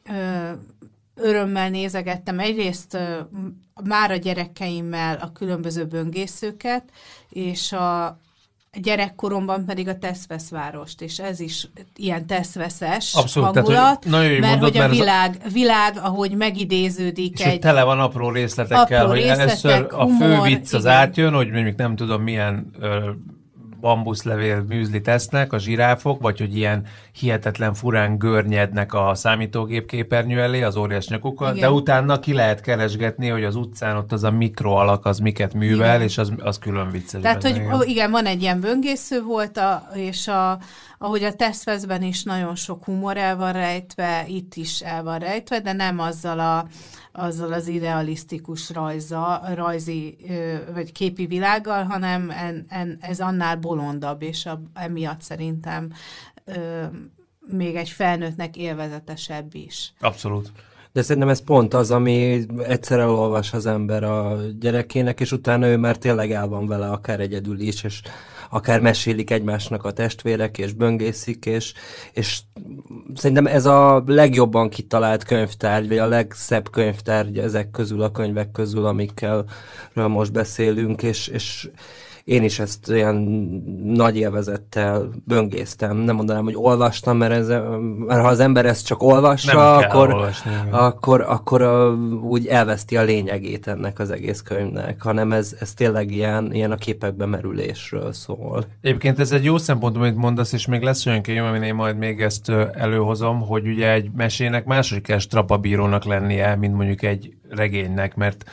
ö, 0.05 0.51
örömmel 1.17 1.71
nézegettem 1.71 2.39
egyrészt 2.39 2.99
már 3.85 4.11
a 4.11 4.17
gyerekeimmel 4.17 5.17
a 5.21 5.33
különböző 5.33 5.85
böngészőket, 5.85 6.83
és 7.29 7.73
a, 7.73 8.19
gyerekkoromban 8.81 9.65
pedig 9.65 9.89
a 9.89 9.99
Teszveszvárost, 9.99 11.01
és 11.01 11.19
ez 11.19 11.41
is 11.41 11.69
ilyen 11.97 12.27
teszveszes 12.27 13.15
Abszolút, 13.15 13.55
hangulat, 13.55 14.01
tehát, 14.01 14.27
hogy 14.27 14.39
mert 14.41 14.61
mondod, 14.61 14.77
hogy 14.77 14.85
a 14.85 14.89
világ, 14.89 15.41
a... 15.45 15.49
világ, 15.49 15.99
ahogy 16.03 16.31
megidéződik 16.31 17.39
és 17.39 17.45
egy... 17.45 17.59
tele 17.59 17.83
van 17.83 18.01
apró 18.01 18.31
részletekkel, 18.31 19.01
apró 19.01 19.09
hogy 19.09 19.23
részletek, 19.23 19.65
először 19.65 19.87
a 19.91 20.07
fő 20.07 20.41
vicc 20.41 20.73
az 20.73 20.85
igen. 20.85 20.97
átjön, 20.97 21.33
hogy 21.33 21.51
mondjuk 21.51 21.77
nem 21.77 21.97
tudom 21.97 22.23
milyen 22.23 22.71
ö, 22.81 23.11
bambuszlevél 23.81 24.65
műzli 24.69 25.01
tesznek 25.01 25.53
a 25.53 25.59
zsiráfok, 25.59 26.23
vagy 26.23 26.39
hogy 26.39 26.57
ilyen 26.57 26.87
hihetetlen 27.13 27.75
furán 27.75 28.19
görnyednek 28.19 28.95
a 28.95 29.15
számítógép 29.15 29.87
képernyő 29.87 30.41
elé 30.41 30.63
az 30.63 30.77
óriás 30.77 31.09
nyakukkal, 31.09 31.57
igen. 31.57 31.61
de 31.61 31.75
utána 31.75 32.19
ki 32.19 32.33
lehet 32.33 32.61
keresgetni, 32.61 33.29
hogy 33.29 33.45
az 33.45 33.57
utcán 33.57 33.97
ott 33.97 34.13
az 34.13 34.25
a 34.25 34.31
mikroalak 34.31 35.07
az 35.07 35.19
miket 35.19 35.55
művel, 35.55 35.95
igen. 35.95 36.07
és 36.07 36.19
az, 36.19 36.33
az 36.39 36.59
külön 36.59 36.91
vicces. 36.91 37.23
Tehát, 37.23 37.43
benne, 37.43 37.55
hogy 37.55 37.65
igen. 37.65 37.89
igen, 37.89 38.11
van 38.11 38.27
egy 38.27 38.43
ilyen 38.43 38.61
böngésző 38.61 39.23
volt, 39.23 39.57
a, 39.57 39.89
és 39.95 40.29
a, 40.29 40.59
ahogy 40.99 41.23
a 41.23 41.33
Teszveszben 41.33 42.03
is 42.03 42.23
nagyon 42.23 42.55
sok 42.55 42.85
humor 42.85 43.17
el 43.17 43.37
van 43.37 43.53
rejtve, 43.53 44.25
itt 44.29 44.55
is 44.55 44.81
el 44.81 45.03
van 45.03 45.19
rejtve, 45.19 45.61
de 45.61 45.73
nem 45.73 45.99
azzal 45.99 46.41
a 46.41 46.67
azzal 47.13 47.53
az 47.53 47.69
idealisztikus 47.69 48.71
rajza, 48.71 49.43
rajzi 49.55 50.17
vagy 50.75 50.93
képi 50.93 51.27
világgal, 51.27 51.85
hanem 51.85 52.31
en, 52.31 52.65
en, 52.69 52.97
ez 53.01 53.21
annál 53.21 53.57
bolondabb, 53.57 54.23
és 54.23 54.47
a, 54.47 54.63
emiatt 54.75 55.21
szerintem 55.21 55.93
ö, 56.45 56.85
még 57.47 57.75
egy 57.75 57.89
felnőttnek 57.89 58.57
élvezetesebb 58.57 59.55
is. 59.55 59.93
Abszolút. 60.01 60.53
De 60.93 61.03
szerintem 61.03 61.29
ez 61.29 61.45
pont 61.45 61.75
az, 61.75 61.91
ami 61.91 62.47
egyszer 62.59 62.99
elolvas 62.99 63.53
az 63.53 63.67
ember 63.67 64.03
a 64.05 64.37
gyerekének, 64.59 65.21
és 65.21 65.33
utána 65.33 65.67
ő 65.67 65.77
már 65.77 65.97
tényleg 65.97 66.31
el 66.31 66.49
van 66.49 66.67
vele, 66.67 66.91
akár 66.91 67.21
egyedül 67.21 67.61
is, 67.61 67.85
és 67.85 68.01
akár 68.51 68.81
mesélik 68.81 69.31
egymásnak 69.31 69.85
a 69.85 69.93
testvérek, 69.93 70.59
és 70.59 70.73
böngészik, 70.73 71.47
és, 71.47 71.73
és 72.13 72.41
szerintem 73.15 73.47
ez 73.47 73.67
a 73.67 74.03
legjobban 74.07 74.69
kitalált 74.69 75.25
könyvtár, 75.25 75.89
vagy 75.89 75.99
a 75.99 76.07
legszebb 76.07 76.71
könyvtár 76.71 77.27
ezek 77.35 77.71
közül 77.71 78.03
a 78.03 78.11
könyvek 78.11 78.51
közül, 78.51 78.87
amikkel 78.87 79.45
most 79.93 80.33
beszélünk, 80.33 81.03
és, 81.03 81.29
és 81.29 81.69
én 82.27 82.43
is 82.43 82.59
ezt 82.59 82.89
olyan 82.89 83.17
nagy 83.85 84.17
élvezettel 84.17 85.11
böngésztem. 85.25 85.97
Nem 85.97 86.17
mondanám, 86.17 86.45
hogy 86.45 86.55
olvastam, 86.57 87.17
mert, 87.17 87.33
ez, 87.33 87.49
mert 88.07 88.21
ha 88.21 88.29
az 88.29 88.41
ember 88.41 88.67
ezt 88.67 88.87
csak 88.87 89.03
olvassa, 89.03 89.77
akkor, 89.77 90.13
olvasni, 90.13 90.51
akkor, 90.71 91.21
akkor 91.21 91.63
a, 91.63 91.93
úgy 92.23 92.47
elveszti 92.47 92.97
a 92.97 93.03
lényegét 93.03 93.67
ennek 93.67 93.99
az 93.99 94.11
egész 94.11 94.41
könyvnek, 94.41 95.03
hanem 95.03 95.33
ez, 95.33 95.57
ez 95.61 95.75
tényleg 95.75 96.11
ilyen, 96.11 96.53
ilyen 96.53 96.71
a 96.71 96.77
képekbe 96.77 97.27
merülésről 97.27 98.13
szól. 98.13 98.65
Egyébként 98.81 99.19
ez 99.19 99.33
egy 99.33 99.45
jó 99.45 99.59
szempont, 99.59 99.97
amit 99.97 100.17
mondasz, 100.17 100.53
és 100.53 100.67
még 100.67 100.83
lesz 100.83 101.07
olyan 101.07 101.23
könyv, 101.23 101.45
amin 101.45 101.63
én 101.63 101.75
majd 101.75 101.97
még 101.97 102.21
ezt 102.21 102.49
előhozom, 102.73 103.41
hogy 103.41 103.67
ugye 103.67 103.93
egy 103.93 104.11
mesének 104.17 104.65
máshogy 104.65 105.01
kell 105.01 105.19
strapabírónak 105.19 106.05
lennie, 106.05 106.57
mint 106.57 106.75
mondjuk 106.75 107.03
egy 107.03 107.37
regénynek, 107.49 108.15
mert 108.15 108.45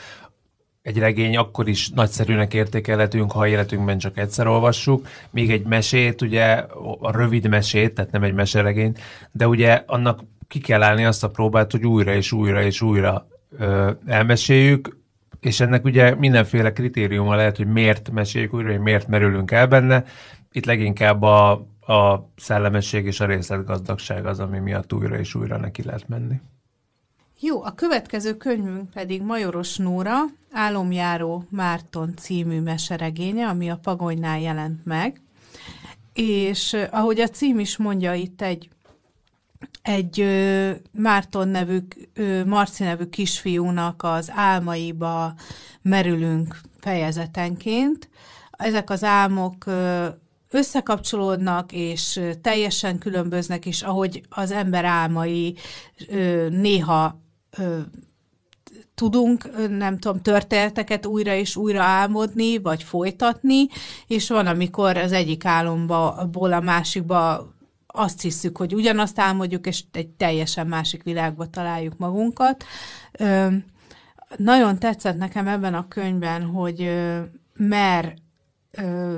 egy 0.84 0.98
regény 0.98 1.38
akkor 1.38 1.68
is 1.68 1.90
nagyszerűnek 1.90 2.54
értékelhetünk, 2.54 3.32
ha 3.32 3.48
életünkben 3.48 3.98
csak 3.98 4.18
egyszer 4.18 4.48
olvassuk, 4.48 5.08
még 5.30 5.52
egy 5.52 5.66
mesét, 5.66 6.22
ugye 6.22 6.66
a 7.00 7.12
rövid 7.12 7.48
mesét, 7.48 7.94
tehát 7.94 8.12
nem 8.12 8.24
egy 8.24 8.34
meseregény, 8.34 8.96
de 9.32 9.48
ugye 9.48 9.84
annak 9.86 10.20
ki 10.48 10.60
kell 10.60 10.84
állni 10.84 11.06
azt 11.06 11.24
a 11.24 11.30
próbát, 11.30 11.72
hogy 11.72 11.86
újra 11.86 12.14
és 12.14 12.32
újra 12.32 12.64
és 12.64 12.82
újra 12.82 13.28
ö, 13.58 13.92
elmeséljük, 14.06 14.98
és 15.40 15.60
ennek 15.60 15.84
ugye 15.84 16.16
mindenféle 16.16 16.74
kritériuma 16.74 17.36
lehet, 17.36 17.58
hogy 17.58 17.68
miért 17.68 18.12
meséljük 18.12 18.54
újra, 18.54 18.72
hogy 18.72 18.80
miért 18.80 19.08
merülünk 19.08 19.52
el 19.52 19.68
benne. 19.68 20.04
Itt 20.52 20.66
leginkább 20.66 21.22
a, 21.22 21.52
a 21.88 22.30
szellemesség 22.36 23.06
és 23.06 23.20
a 23.20 23.26
részletgazdagság 23.26 24.26
az, 24.26 24.40
ami 24.40 24.60
miatt 24.60 24.94
újra 24.94 25.18
és 25.18 25.36
újra 25.36 25.58
neki 25.58 25.84
lehet 25.84 26.08
menni. 26.08 26.42
Jó, 27.46 27.64
a 27.64 27.72
következő 27.72 28.38
könyvünk 28.38 28.90
pedig 28.90 29.22
Majoros 29.22 29.78
Nóra, 29.78 30.20
Álomjáró 30.52 31.46
Márton 31.50 32.16
című 32.16 32.60
meseregénye, 32.60 33.48
ami 33.48 33.70
a 33.70 33.80
Pagonynál 33.82 34.40
jelent 34.40 34.86
meg. 34.86 35.22
És 36.14 36.78
ahogy 36.92 37.20
a 37.20 37.28
cím 37.28 37.60
is 37.60 37.78
mondja, 37.78 38.14
itt 38.14 38.42
egy 38.42 38.70
egy 39.82 40.26
Márton 40.92 41.48
nevű, 41.48 41.78
Marci 42.46 42.84
nevű 42.84 43.06
kisfiúnak 43.06 44.04
az 44.04 44.32
álmaiba 44.36 45.34
merülünk 45.82 46.60
fejezetenként. 46.80 48.10
Ezek 48.52 48.90
az 48.90 49.04
álmok 49.04 49.66
ö, 49.66 50.08
összekapcsolódnak, 50.50 51.72
és 51.72 52.22
teljesen 52.42 52.98
különböznek, 52.98 53.66
és 53.66 53.82
ahogy 53.82 54.24
az 54.30 54.52
ember 54.52 54.86
álmai 54.86 55.56
néha 56.50 57.22
ö, 57.58 57.80
tudunk, 58.96 59.68
nem 59.70 59.98
tudom, 59.98 60.22
történeteket 60.22 61.06
újra 61.06 61.34
és 61.34 61.56
újra 61.56 61.82
álmodni, 61.82 62.58
vagy 62.58 62.84
folytatni, 62.84 63.68
és 64.08 64.30
van, 64.30 64.48
amikor 64.48 64.98
az 64.98 65.12
egyik 65.12 65.46
álomból 65.46 66.54
a 66.54 66.60
másikba 66.60 67.52
azt 67.88 68.22
hiszük, 68.22 68.58
hogy 68.58 68.74
ugyanazt 68.74 69.20
álmodjuk, 69.20 69.68
és 69.68 69.84
egy 69.92 70.08
teljesen 70.08 70.68
másik 70.68 71.04
világba 71.04 71.50
találjuk 71.50 71.98
magunkat. 71.98 72.64
Ö, 73.12 73.48
nagyon 74.38 74.80
tetszett 74.80 75.18
nekem 75.18 75.48
ebben 75.48 75.74
a 75.74 75.88
könyvben, 75.88 76.44
hogy 76.44 76.82
ö, 76.82 77.20
mer 77.58 78.14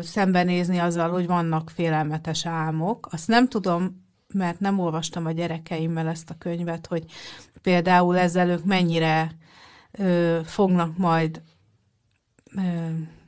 szembenézni 0.01 0.77
azzal, 0.77 1.09
hogy 1.09 1.27
vannak 1.27 1.69
félelmetes 1.69 2.45
álmok. 2.45 3.07
Azt 3.11 3.27
nem 3.27 3.47
tudom, 3.47 4.05
mert 4.33 4.59
nem 4.59 4.79
olvastam 4.79 5.25
a 5.25 5.31
gyerekeimmel 5.31 6.07
ezt 6.07 6.29
a 6.29 6.35
könyvet, 6.37 6.87
hogy 6.87 7.05
például 7.65 8.17
ezzel 8.17 8.49
ők 8.49 8.65
mennyire 8.65 9.31
ö, 9.91 10.39
fognak 10.43 10.97
majd 10.97 11.41
ö, 12.55 12.61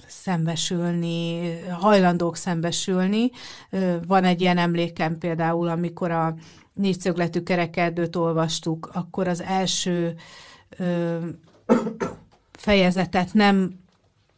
szembesülni, 0.08 1.52
hajlandók 1.70 2.36
szembesülni. 2.36 3.32
Ö, 3.70 3.96
van 4.08 4.24
egy 4.24 4.42
ilyen 4.42 4.58
emlékem 4.58 5.18
például, 5.18 5.68
amikor 5.68 6.12
a 6.12 6.36
négyszögletű 6.74 7.42
kerekerdőt 7.42 8.16
olvastuk, 8.16 8.90
akkor 8.94 9.28
az 9.28 9.42
első 9.42 10.16
ö, 10.78 11.18
fejezetet 12.52 13.34
nem 13.34 13.80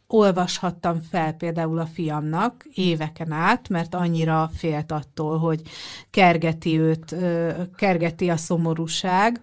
olvashattam 0.06 1.00
fel 1.10 1.32
például 1.32 1.78
a 1.78 1.86
fiamnak 1.86 2.64
éveken 2.74 3.32
át, 3.32 3.68
mert 3.68 3.94
annyira 3.94 4.50
félt 4.54 4.92
attól, 4.92 5.38
hogy 5.38 5.62
kergeti 6.10 6.78
őt, 6.78 7.16
kergeti 7.76 8.30
a 8.30 8.36
szomorúság, 8.36 9.40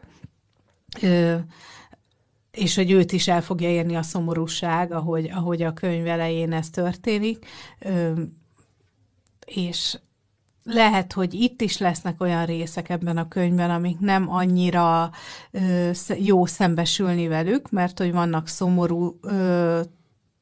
és 2.52 2.76
hogy 2.76 2.92
őt 2.92 3.12
is 3.12 3.28
el 3.28 3.42
fogja 3.42 3.70
érni 3.70 3.96
a 3.96 4.02
szomorúság, 4.02 4.92
ahogy, 4.92 5.30
ahogy 5.30 5.62
a 5.62 5.74
könyv 5.74 6.08
elején 6.08 6.54
ez 6.54 6.70
történik. 6.70 7.46
És 9.46 9.98
lehet, 10.64 11.14
hogy 11.14 11.34
itt 11.34 11.62
is 11.62 11.78
lesznek 11.78 12.22
olyan 12.22 12.46
részek 12.46 12.90
ebben 12.90 13.18
a 13.18 13.28
könyvben, 13.28 13.70
amik 13.70 14.00
nem 14.00 14.30
annyira 14.30 15.12
ö, 15.52 15.92
jó 16.20 16.46
szembesülni 16.46 17.28
velük, 17.28 17.70
mert 17.70 17.98
hogy 17.98 18.12
vannak 18.12 18.48
szomorú 18.48 19.18
ö, 19.22 19.82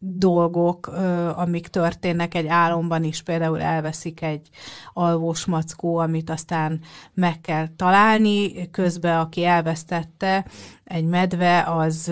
dolgok, 0.07 0.87
amik 1.35 1.67
történnek 1.67 2.33
egy 2.33 2.47
álomban 2.47 3.03
is, 3.03 3.21
például 3.21 3.61
elveszik 3.61 4.21
egy 4.21 4.49
alvós 4.93 5.45
mackó, 5.45 5.97
amit 5.97 6.29
aztán 6.29 6.79
meg 7.13 7.41
kell 7.41 7.67
találni, 7.75 8.69
közben 8.71 9.19
aki 9.19 9.45
elvesztette, 9.45 10.45
egy 10.83 11.05
medve, 11.05 11.63
az 11.63 12.11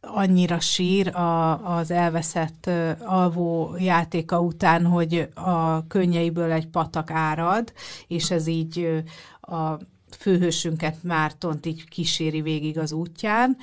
annyira 0.00 0.60
sír 0.60 1.16
a, 1.16 1.76
az 1.76 1.90
elveszett 1.90 2.70
alvó 3.04 3.74
játéka 3.78 4.40
után, 4.40 4.86
hogy 4.86 5.28
a 5.34 5.86
könnyeiből 5.86 6.52
egy 6.52 6.66
patak 6.66 7.10
árad, 7.10 7.72
és 8.06 8.30
ez 8.30 8.46
így 8.46 9.02
a 9.40 9.78
főhősünket 10.18 11.02
Mártont 11.02 11.66
így 11.66 11.88
kíséri 11.88 12.40
végig 12.40 12.78
az 12.78 12.92
útján. 12.92 13.56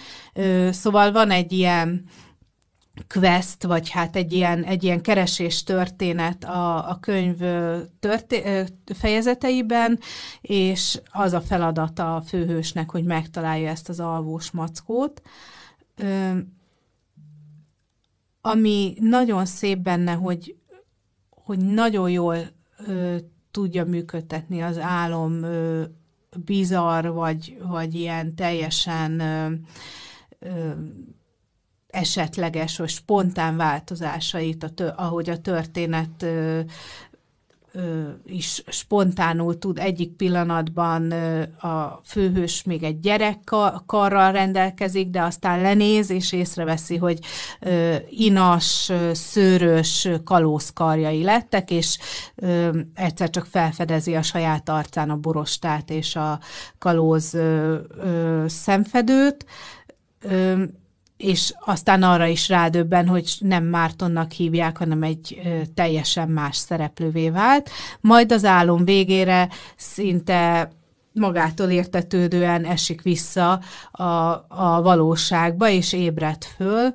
Szóval 0.69 1.11
van 1.11 1.31
egy 1.31 1.51
ilyen 1.51 2.05
quest, 3.07 3.63
vagy 3.63 3.89
hát 3.89 4.15
egy 4.15 4.33
ilyen, 4.33 4.63
egy 4.63 4.83
ilyen 4.83 5.01
keresés 5.01 5.63
történet 5.63 6.43
a, 6.43 6.89
a 6.89 6.99
könyv 6.99 7.37
történ- 7.99 8.73
fejezeteiben, 8.85 9.99
és 10.41 10.99
az 11.11 11.33
a 11.33 11.41
feladata 11.41 12.15
a 12.15 12.21
főhősnek, 12.21 12.89
hogy 12.89 13.03
megtalálja 13.03 13.69
ezt 13.69 13.89
az 13.89 13.99
alvós 13.99 14.51
mackót. 14.51 15.21
Ö, 15.95 16.37
ami 18.41 18.95
nagyon 18.99 19.45
szép 19.45 19.77
benne, 19.77 20.13
hogy, 20.13 20.55
hogy 21.29 21.59
nagyon 21.59 22.09
jól 22.09 22.37
ö, 22.87 23.15
tudja 23.51 23.85
működtetni 23.85 24.61
az 24.61 24.77
álom 24.77 25.43
ö, 25.43 25.83
bizarr, 26.45 27.07
vagy, 27.07 27.57
vagy 27.63 27.93
ilyen 27.93 28.35
teljesen 28.35 29.19
ö, 29.19 29.51
ö, 30.39 30.71
esetleges 31.95 32.77
vagy 32.77 32.89
spontán 32.89 33.57
változásait, 33.57 34.63
a 34.63 34.69
tő, 34.69 34.93
ahogy 34.95 35.29
a 35.29 35.41
történet 35.41 36.23
ö, 36.23 36.59
ö, 37.75 38.09
is 38.25 38.63
spontánul 38.67 39.59
tud 39.59 39.79
egyik 39.79 40.11
pillanatban 40.11 41.11
ö, 41.11 41.41
a 41.67 42.01
főhős 42.05 42.63
még 42.63 42.83
egy 42.83 42.99
gyerekkarral 42.99 44.31
rendelkezik, 44.31 45.09
de 45.09 45.21
aztán 45.21 45.61
lenéz 45.61 46.09
és 46.09 46.31
észreveszi, 46.31 46.97
hogy 46.97 47.19
ö, 47.59 47.95
inas, 48.09 48.91
szőrös 49.11 50.07
kalózkarjai 50.23 51.23
lettek, 51.23 51.71
és 51.71 51.97
ö, 52.35 52.79
egyszer 52.93 53.29
csak 53.29 53.45
felfedezi 53.45 54.15
a 54.15 54.21
saját 54.21 54.69
arcán 54.69 55.09
a 55.09 55.15
borostát 55.15 55.89
és 55.89 56.15
a 56.15 56.39
kalóz 56.77 57.33
ö, 57.33 57.77
ö, 57.97 58.43
szemfedőt. 58.47 59.45
Ö, 60.21 60.63
és 61.17 61.53
aztán 61.59 62.03
arra 62.03 62.25
is 62.25 62.49
rádöbben, 62.49 63.07
hogy 63.07 63.35
nem 63.39 63.63
Mártonnak 63.63 64.31
hívják, 64.31 64.77
hanem 64.77 65.03
egy 65.03 65.41
teljesen 65.73 66.29
más 66.29 66.57
szereplővé 66.57 67.29
vált. 67.29 67.69
Majd 68.01 68.31
az 68.31 68.45
álom 68.45 68.85
végére 68.85 69.49
szinte 69.75 70.71
magától 71.13 71.69
értetődően 71.69 72.65
esik 72.65 73.01
vissza 73.01 73.59
a, 73.91 74.03
a 74.47 74.81
valóságba, 74.81 75.69
és 75.69 75.93
ébred 75.93 76.43
föl. 76.43 76.91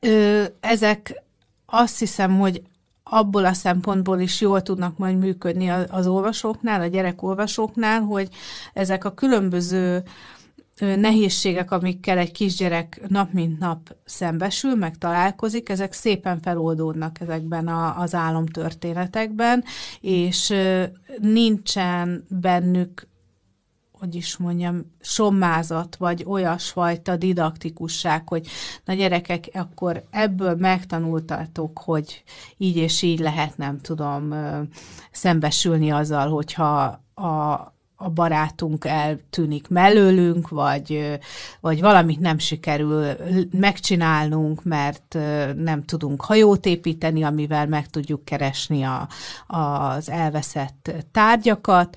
Ö, 0.00 0.44
ezek 0.60 1.22
azt 1.66 1.98
hiszem, 1.98 2.38
hogy 2.38 2.62
abból 3.02 3.44
a 3.44 3.52
szempontból 3.52 4.20
is 4.20 4.40
jól 4.40 4.62
tudnak 4.62 4.98
majd 4.98 5.18
működni 5.18 5.68
az 5.68 6.06
olvasóknál, 6.06 6.80
a 6.80 6.86
gyerekolvasóknál, 6.86 8.00
hogy 8.00 8.28
ezek 8.72 9.04
a 9.04 9.14
különböző 9.14 10.02
nehézségek, 10.78 11.70
amikkel 11.70 12.18
egy 12.18 12.32
kisgyerek 12.32 13.00
nap 13.08 13.32
mint 13.32 13.58
nap 13.58 13.96
szembesül, 14.04 14.74
meg 14.74 14.98
találkozik, 14.98 15.68
ezek 15.68 15.92
szépen 15.92 16.40
feloldódnak 16.40 17.20
ezekben 17.20 17.68
a, 17.68 17.98
az 17.98 18.14
álomtörténetekben, 18.14 19.64
és 20.00 20.54
nincsen 21.18 22.24
bennük 22.28 23.10
hogy 24.02 24.14
is 24.14 24.36
mondjam, 24.36 24.94
sommázat, 25.00 25.96
vagy 25.96 26.24
olyasfajta 26.26 27.16
didaktikusság, 27.16 28.28
hogy 28.28 28.46
na 28.84 28.94
gyerekek, 28.94 29.48
akkor 29.52 30.04
ebből 30.10 30.54
megtanultatok, 30.54 31.78
hogy 31.78 32.22
így 32.56 32.76
és 32.76 33.02
így 33.02 33.18
lehet, 33.18 33.56
nem 33.56 33.78
tudom, 33.78 34.34
szembesülni 35.10 35.90
azzal, 35.90 36.28
hogyha 36.28 37.00
a, 37.14 37.72
a 38.02 38.08
barátunk 38.08 38.84
eltűnik 38.84 39.68
mellőlünk, 39.68 40.48
vagy, 40.48 41.18
vagy 41.60 41.80
valamit 41.80 42.20
nem 42.20 42.38
sikerül 42.38 43.06
megcsinálnunk, 43.50 44.64
mert 44.64 45.18
nem 45.56 45.84
tudunk 45.84 46.22
hajót 46.22 46.66
építeni, 46.66 47.22
amivel 47.22 47.66
meg 47.66 47.88
tudjuk 47.88 48.24
keresni 48.24 48.82
a, 48.82 49.08
az 49.46 50.10
elveszett 50.10 50.90
tárgyakat. 51.12 51.96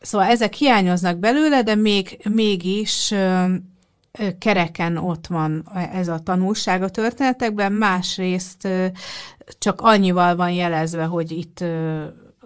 Szóval 0.00 0.26
ezek 0.26 0.54
hiányoznak 0.54 1.18
belőle, 1.18 1.62
de 1.62 1.74
még, 1.74 2.18
mégis 2.30 3.14
kereken 4.38 4.96
ott 4.96 5.26
van 5.26 5.68
ez 5.92 6.08
a 6.08 6.18
tanulság 6.18 6.82
a 6.82 6.88
történetekben, 6.88 7.72
másrészt 7.72 8.68
csak 9.58 9.80
annyival 9.80 10.36
van 10.36 10.50
jelezve, 10.50 11.04
hogy 11.04 11.30
itt 11.30 11.64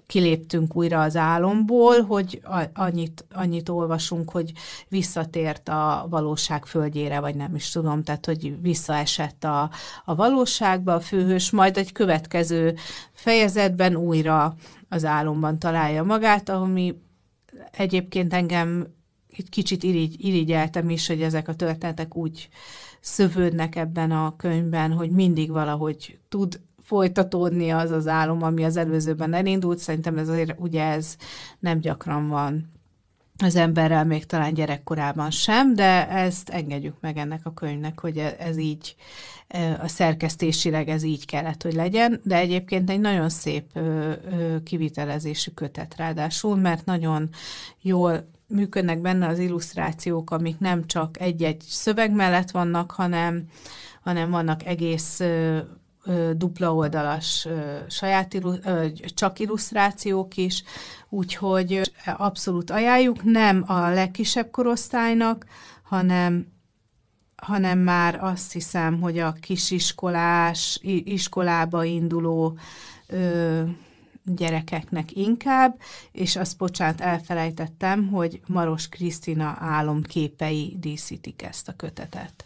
kiléptünk 0.07 0.77
újra 0.77 1.01
az 1.01 1.17
álomból, 1.17 2.01
hogy 2.03 2.43
annyit, 2.75 3.25
annyit 3.33 3.69
olvasunk, 3.69 4.31
hogy 4.31 4.53
visszatért 4.89 5.69
a 5.69 6.07
valóság 6.11 6.67
földjére, 6.67 7.21
vagy 7.21 7.35
nem 7.35 7.55
is 7.55 7.71
tudom, 7.71 8.03
tehát 8.03 8.27
hogy 8.27 8.61
visszaesett 8.61 9.45
a, 9.45 9.71
a 10.05 10.15
valóságba 10.15 10.95
a 10.95 11.01
főhős, 11.01 11.51
majd 11.51 11.77
egy 11.77 11.93
következő 11.93 12.75
fejezetben 13.13 13.97
újra 13.97 14.55
az 14.89 15.05
álomban 15.05 15.59
találja 15.59 16.03
magát, 16.03 16.49
ami 16.49 16.95
egyébként 17.71 18.33
engem 18.33 18.95
itt 19.37 19.49
kicsit 19.49 19.83
irigy, 19.83 20.25
irigyeltem 20.25 20.91
is, 20.91 21.07
hogy 21.07 21.23
ezek 21.23 21.49
a 21.49 21.55
történetek 21.55 22.17
úgy 22.17 22.49
szövődnek 23.01 23.77
ebben 23.77 24.11
a 24.11 24.37
könyvben, 24.37 24.93
hogy 24.93 25.11
mindig 25.11 25.51
valahogy 25.51 26.19
tud 26.29 26.61
folytatódni 26.87 27.71
az 27.71 27.91
az 27.91 28.07
álom, 28.07 28.43
ami 28.43 28.65
az 28.65 28.77
előzőben 28.77 29.35
elindult. 29.35 29.79
Szerintem 29.79 30.19
ez 30.19 30.29
azért 30.29 30.55
ugye 30.59 30.83
ez 30.83 31.17
nem 31.59 31.79
gyakran 31.79 32.29
van 32.29 32.75
az 33.39 33.57
emberrel, 33.57 34.05
még 34.05 34.27
talán 34.27 34.55
gyerekkorában 34.55 35.31
sem, 35.31 35.75
de 35.75 36.09
ezt 36.09 36.49
engedjük 36.49 36.95
meg 37.01 37.17
ennek 37.17 37.41
a 37.43 37.55
könyvnek, 37.55 38.01
hogy 38.01 38.19
e- 38.19 38.37
ez 38.39 38.57
így, 38.57 38.97
e, 39.49 39.79
a 39.83 39.89
szerkesztésileg 39.89 40.89
ez 40.89 41.03
így 41.03 41.27
kellett, 41.27 41.63
hogy 41.63 41.75
legyen, 41.75 42.21
de 42.25 42.37
egyébként 42.37 42.91
egy 42.91 43.01
nagyon 43.01 43.29
szép 43.29 43.65
kivitelezésű 44.65 45.51
kötet 45.51 45.97
ráadásul, 45.97 46.57
mert 46.57 46.85
nagyon 46.85 47.29
jól 47.81 48.29
működnek 48.47 49.01
benne 49.01 49.27
az 49.27 49.39
illusztrációk, 49.39 50.31
amik 50.31 50.59
nem 50.59 50.87
csak 50.87 51.21
egy-egy 51.21 51.61
szöveg 51.61 52.13
mellett 52.13 52.51
vannak, 52.51 52.91
hanem, 52.91 53.45
hanem 54.03 54.31
vannak 54.31 54.67
egész 54.67 55.21
dupla 56.37 56.75
oldalas 56.75 57.49
saját 57.89 58.37
csak 59.15 59.39
illusztrációk 59.39 60.37
is, 60.37 60.63
úgyhogy 61.09 61.93
abszolút 62.17 62.71
ajánljuk, 62.71 63.25
nem 63.25 63.65
a 63.67 63.89
legkisebb 63.89 64.51
korosztálynak, 64.51 65.47
hanem 65.83 66.55
hanem 67.37 67.79
már 67.79 68.25
azt 68.25 68.53
hiszem, 68.53 69.01
hogy 69.01 69.19
a 69.19 69.33
kisiskolás, 69.33 70.79
iskolába 71.05 71.85
induló 71.85 72.59
gyerekeknek 74.25 75.17
inkább, 75.17 75.81
és 76.13 76.37
azt 76.37 76.59
bocsánat, 76.59 77.01
elfelejtettem, 77.01 78.09
hogy 78.09 78.41
Maros 78.47 78.89
Krisztina 78.89 79.57
álomképei 79.61 80.77
díszítik 80.81 81.43
ezt 81.43 81.69
a 81.69 81.77
kötetet. 81.77 82.46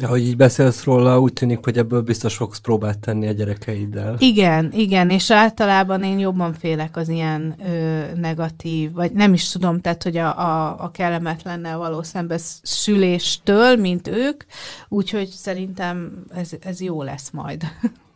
De 0.00 0.06
hogy 0.06 0.26
így 0.26 0.36
beszélsz 0.36 0.84
róla, 0.84 1.20
úgy 1.20 1.32
tűnik, 1.32 1.64
hogy 1.64 1.78
ebből 1.78 2.02
biztos 2.02 2.36
fogsz 2.36 2.58
próbát 2.58 2.98
tenni 2.98 3.26
a 3.26 3.32
gyerekeiddel. 3.32 4.16
Igen, 4.18 4.72
igen, 4.72 5.10
és 5.10 5.30
általában 5.30 6.02
én 6.02 6.18
jobban 6.18 6.52
félek 6.52 6.96
az 6.96 7.08
ilyen 7.08 7.54
ö, 7.66 8.02
negatív, 8.14 8.92
vagy 8.92 9.12
nem 9.12 9.32
is 9.32 9.48
tudom, 9.48 9.80
tehát, 9.80 10.02
hogy 10.02 10.16
a, 10.16 10.38
a, 10.38 10.82
a 10.82 10.90
kellemetlennel 10.90 11.78
való 11.78 12.02
szembesüléstől, 12.02 13.76
mint 13.76 14.08
ők, 14.08 14.44
úgyhogy 14.88 15.28
szerintem 15.28 16.24
ez, 16.34 16.50
ez 16.60 16.80
jó 16.80 17.02
lesz 17.02 17.30
majd. 17.30 17.62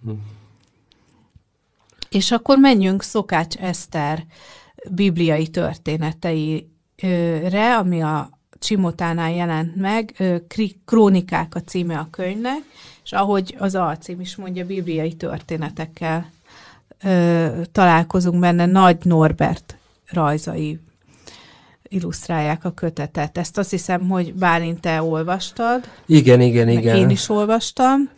Hm. 0.04 0.10
és 2.10 2.30
akkor 2.30 2.58
menjünk 2.58 3.02
Szokács 3.02 3.56
Eszter 3.56 4.24
bibliai 4.90 5.48
történeteire, 5.48 7.76
ami 7.78 8.02
a 8.02 8.33
Csimotánál 8.64 9.30
jelent 9.30 9.76
meg, 9.76 10.22
Krónikák 10.84 11.54
a 11.54 11.60
címe 11.60 11.98
a 11.98 12.08
könyvnek, 12.10 12.62
és 13.04 13.12
ahogy 13.12 13.54
az 13.58 13.74
alcím 13.74 14.20
is 14.20 14.36
mondja, 14.36 14.66
bibliai 14.66 15.12
történetekkel 15.12 16.30
találkozunk 17.72 18.40
benne, 18.40 18.66
Nagy 18.66 18.96
Norbert 19.02 19.76
rajzai 20.10 20.78
illusztrálják 21.88 22.64
a 22.64 22.70
kötetet. 22.70 23.38
Ezt 23.38 23.58
azt 23.58 23.70
hiszem, 23.70 24.08
hogy 24.08 24.34
Bálint, 24.34 24.80
te 24.80 25.02
olvastad. 25.02 25.88
Igen, 26.06 26.40
igen, 26.40 26.68
igen. 26.68 26.96
Én 26.96 27.10
is 27.10 27.28
olvastam. 27.28 28.10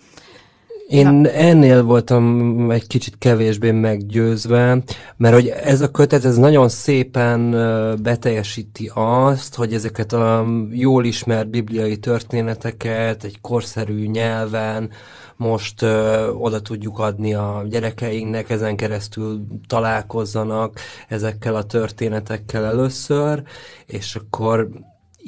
Én 0.87 1.09
Na. 1.09 1.31
ennél 1.31 1.83
voltam 1.83 2.71
egy 2.71 2.87
kicsit 2.87 3.19
kevésbé 3.19 3.71
meggyőzve, 3.71 4.83
mert 5.17 5.35
hogy 5.35 5.49
ez 5.49 5.81
a 5.81 5.91
kötet 5.91 6.25
ez 6.25 6.37
nagyon 6.37 6.69
szépen 6.69 7.51
beteljesíti 8.03 8.91
azt, 8.95 9.55
hogy 9.55 9.75
ezeket 9.75 10.13
a 10.13 10.47
jól 10.71 11.05
ismert 11.05 11.51
bibliai 11.51 11.97
történeteket 11.97 13.25
egy 13.25 13.41
korszerű 13.41 14.07
nyelven 14.07 14.91
most 15.37 15.83
ö, 15.83 16.29
oda 16.29 16.61
tudjuk 16.61 16.99
adni 16.99 17.35
a 17.35 17.65
gyerekeinknek, 17.69 18.51
ezen 18.51 18.77
keresztül 18.77 19.47
találkozzanak 19.67 20.81
ezekkel 21.09 21.55
a 21.55 21.65
történetekkel 21.65 22.65
először, 22.65 23.43
és 23.87 24.15
akkor 24.15 24.69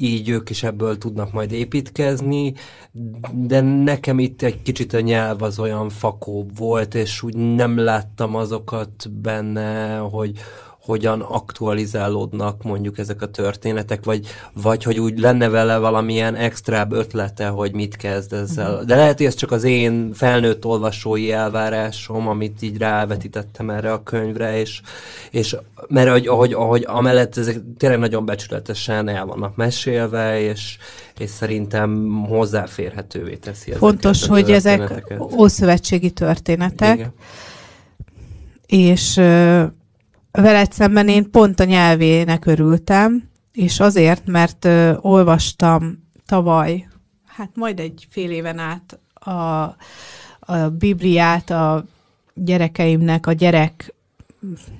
így 0.01 0.29
ők 0.29 0.49
is 0.49 0.63
ebből 0.63 0.97
tudnak 0.97 1.31
majd 1.31 1.51
építkezni, 1.51 2.53
de 3.33 3.61
nekem 3.61 4.19
itt 4.19 4.41
egy 4.41 4.61
kicsit 4.61 4.93
a 4.93 4.99
nyelv 4.99 5.41
az 5.41 5.59
olyan 5.59 5.89
fakóbb 5.89 6.57
volt, 6.57 6.95
és 6.95 7.23
úgy 7.23 7.35
nem 7.35 7.77
láttam 7.77 8.35
azokat 8.35 9.11
benne, 9.11 9.97
hogy, 9.97 10.31
hogyan 10.89 11.21
aktualizálódnak 11.21 12.63
mondjuk 12.63 12.97
ezek 12.97 13.21
a 13.21 13.31
történetek, 13.31 14.03
vagy, 14.03 14.27
vagy 14.53 14.83
hogy 14.83 14.99
úgy 14.99 15.19
lenne 15.19 15.49
vele 15.49 15.77
valamilyen 15.77 16.35
extrább 16.35 16.91
ötlete, 16.91 17.47
hogy 17.47 17.73
mit 17.73 17.95
kezd 17.95 18.33
ezzel. 18.33 18.71
Uh-huh. 18.71 18.85
De 18.85 18.95
lehet, 18.95 19.17
hogy 19.17 19.25
ez 19.25 19.35
csak 19.35 19.51
az 19.51 19.63
én 19.63 20.13
felnőtt 20.13 20.65
olvasói 20.65 21.31
elvárásom, 21.31 22.27
amit 22.27 22.61
így 22.61 22.77
rávetítettem 22.77 23.69
erre 23.69 23.91
a 23.91 24.03
könyvre, 24.03 24.59
és, 24.59 24.81
és 25.31 25.55
mert 25.87 26.07
ahogy, 26.07 26.27
ahogy, 26.27 26.53
ahogy 26.53 26.83
amellett 26.87 27.37
ezek 27.37 27.61
tényleg 27.77 27.99
nagyon 27.99 28.25
becsületesen 28.25 29.07
el 29.07 29.25
vannak 29.25 29.55
mesélve, 29.55 30.41
és, 30.41 30.77
és 31.17 31.29
szerintem 31.29 32.21
hozzáférhetővé 32.27 33.35
teszi 33.35 33.71
ezeket 33.71 33.79
Fontos, 33.79 34.27
hogy 34.27 34.51
ezek 34.51 35.13
ószövetségi 35.37 36.11
történetek, 36.11 36.95
Igen. 36.95 37.13
és 38.65 39.21
veled 40.31 40.71
szemben 40.71 41.07
én 41.07 41.31
pont 41.31 41.59
a 41.59 41.63
nyelvének 41.63 42.45
örültem, 42.45 43.29
és 43.51 43.79
azért, 43.79 44.25
mert 44.25 44.65
ö, 44.65 44.93
olvastam 45.01 46.07
tavaly, 46.25 46.87
hát 47.39 47.49
majd 47.53 47.79
egy 47.79 48.07
fél 48.09 48.31
éven 48.31 48.57
át 48.57 48.99
a, 49.13 49.29
a 50.39 50.69
Bibliát 50.77 51.49
a 51.49 51.85
gyerekeimnek, 52.33 53.27
a 53.27 53.31
gyerek 53.31 53.93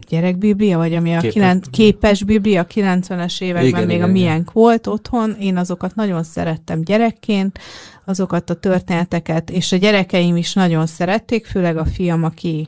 gyerekbiblia, 0.08 0.78
vagy 0.78 0.94
ami 0.94 1.14
a 1.16 1.20
képes, 1.20 1.34
kilen, 1.34 1.62
képes 1.72 2.24
biblia, 2.24 2.66
90-es 2.74 3.42
években 3.42 3.66
igen, 3.66 3.86
még 3.86 3.96
igen, 3.96 4.10
a 4.10 4.12
miénk 4.12 4.30
igen. 4.30 4.50
volt 4.54 4.88
otthon. 4.88 5.36
Én 5.40 5.58
azokat 5.58 5.96
nagyon 5.96 6.24
szerettem 6.24 6.82
gyerekként, 6.82 7.60
azokat 8.06 8.50
a 8.50 8.54
történeteket, 8.54 9.50
és 9.50 9.72
a 9.72 9.78
gyerekeim 9.78 10.36
is 10.36 10.54
nagyon 10.54 10.86
szerették, 10.86 11.46
főleg 11.46 11.78
a 11.78 11.86
fiam, 11.86 12.24
aki 12.24 12.68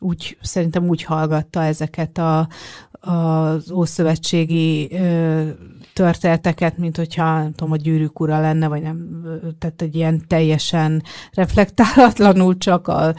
úgy, 0.00 0.38
szerintem 0.40 0.88
úgy 0.88 1.02
hallgatta 1.02 1.62
ezeket 1.62 2.18
a, 2.18 2.48
az 3.00 3.70
ószövetségi 3.70 4.88
ö, 4.92 5.48
történeteket, 5.94 6.78
mint 6.78 6.96
hogyha 6.96 7.38
nem 7.38 7.52
tudom, 7.52 7.72
a 7.72 7.76
gyűrűk 7.76 8.20
ura 8.20 8.40
lenne, 8.40 8.68
vagy 8.68 8.82
nem, 8.82 9.22
tehát 9.58 9.82
egy 9.82 9.94
ilyen 9.94 10.22
teljesen 10.26 11.02
reflektálatlanul 11.32 12.58
csak 12.58 12.88
a, 12.88 13.14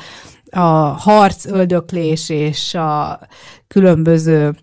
a 0.49 0.69
harc, 0.97 1.45
öldöklés 1.45 2.29
és 2.29 2.73
a 2.73 3.19
különböző 3.67 4.55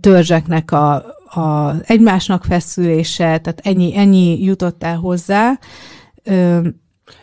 törzseknek 0.00 0.70
a, 0.70 0.94
a 1.40 1.74
egymásnak 1.82 2.44
feszülése, 2.44 3.24
tehát 3.24 3.60
ennyi, 3.62 3.96
ennyi 3.96 4.42
jutott 4.42 4.82
el 4.84 4.96
hozzá. 4.96 5.58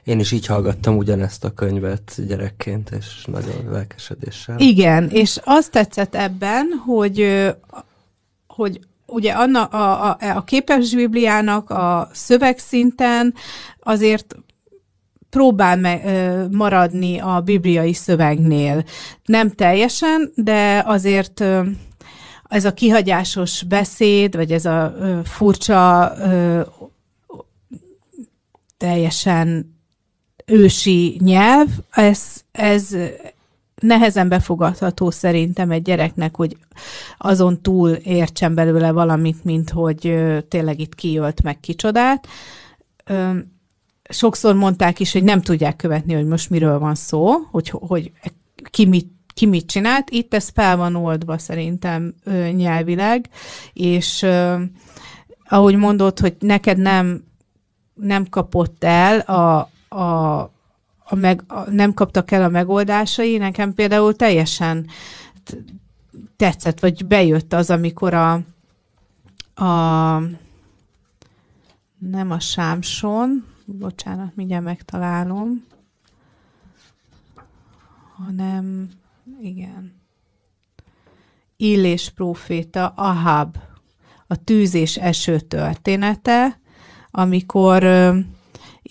Én 0.04 0.20
is 0.20 0.32
így 0.32 0.46
hallgattam 0.46 0.98
ugyanezt 0.98 1.44
a 1.44 1.54
könyvet 1.54 2.28
gyerekként, 2.28 2.90
és 3.00 3.26
nagyon 3.26 3.72
lelkesedéssel. 3.72 4.60
Igen, 4.60 5.10
és 5.10 5.40
azt 5.44 5.72
tetszett 5.72 6.16
ebben, 6.16 6.68
hogy, 6.86 7.50
hogy 8.48 8.80
ugye 9.06 9.32
Anna, 9.32 9.64
a, 9.64 10.10
a, 10.10 10.36
a 10.36 10.44
képes 10.44 10.96
Bibliának 10.96 11.70
a 11.70 12.10
szövegszinten 12.14 13.34
azért 13.80 14.36
próbál 15.30 15.78
me, 15.78 16.02
maradni 16.52 17.20
a 17.20 17.42
bibliai 17.42 17.94
szövegnél. 17.94 18.84
Nem 19.26 19.52
teljesen, 19.52 20.32
de 20.36 20.84
azért 20.86 21.44
ez 22.50 22.66
a 22.66 22.74
kihagyásos 22.74 23.64
beszéd, 23.64 24.36
vagy 24.36 24.52
ez 24.52 24.66
a 24.66 24.96
furcsa 25.24 26.14
teljesen 28.78 29.71
ősi 30.52 31.18
nyelv, 31.24 31.68
ez, 31.92 32.44
ez 32.52 32.96
nehezen 33.82 34.30
befogadható 34.30 35.12
szerintem 35.12 35.72
egy 35.72 35.82
gyereknek, 35.82 36.36
hogy 36.36 36.58
azon 37.18 37.62
túl 37.62 37.90
értsen 37.90 38.54
belőle 38.56 38.92
valamit, 38.92 39.44
mint 39.44 39.70
hogy 39.70 40.16
tényleg 40.48 40.80
itt 40.80 40.96
kiölt 40.96 41.44
meg 41.44 41.60
kicsodát. 41.60 42.28
Sokszor 44.10 44.56
mondták 44.56 45.00
is, 45.00 45.12
hogy 45.12 45.24
nem 45.24 45.42
tudják 45.42 45.76
követni, 45.76 46.14
hogy 46.14 46.28
most 46.28 46.50
miről 46.50 46.80
van 46.80 46.96
szó, 46.96 47.32
hogy, 47.52 47.70
hogy 47.70 48.12
ki 48.70 48.86
mit 48.86 49.10
ki 49.34 49.46
mit 49.46 49.66
csinált. 49.66 50.10
Itt 50.10 50.34
ez 50.34 50.50
fel 50.50 50.78
van 50.78 50.96
oldva 50.96 51.38
szerintem 51.38 52.16
nyelvileg, 52.56 53.30
és 53.74 54.26
ahogy 55.50 55.76
mondod, 55.76 56.20
hogy 56.20 56.36
neked 56.40 56.78
nem 56.78 57.24
nem 57.94 58.30
kapott 58.30 58.84
el 58.84 59.20
a, 59.20 59.70
a, 59.94 60.40
a, 61.04 61.16
meg, 61.16 61.44
a 61.48 61.70
nem 61.70 61.94
kaptak 61.94 62.32
el 62.32 62.44
a 62.44 62.50
megoldásai, 62.50 63.38
nekem 63.38 63.74
például 63.74 64.16
teljesen 64.16 64.88
tetszett, 66.36 66.80
vagy 66.80 67.06
bejött 67.06 67.54
az, 67.54 67.70
amikor 67.70 68.14
a, 68.14 68.34
a 69.66 70.22
nem 71.98 72.32
a 72.32 72.40
Sámson, 72.40 73.46
bocsánat, 73.66 74.36
mindjárt 74.36 74.64
megtalálom, 74.64 75.66
hanem, 78.16 78.90
igen, 79.42 80.00
Illés 81.58 82.10
próféta, 82.10 82.88
Ahab, 82.88 83.58
a 84.28 84.44
tűz 84.44 84.74
és 84.74 84.98
eső 84.98 85.40
története, 85.40 86.60
amikor 87.12 87.84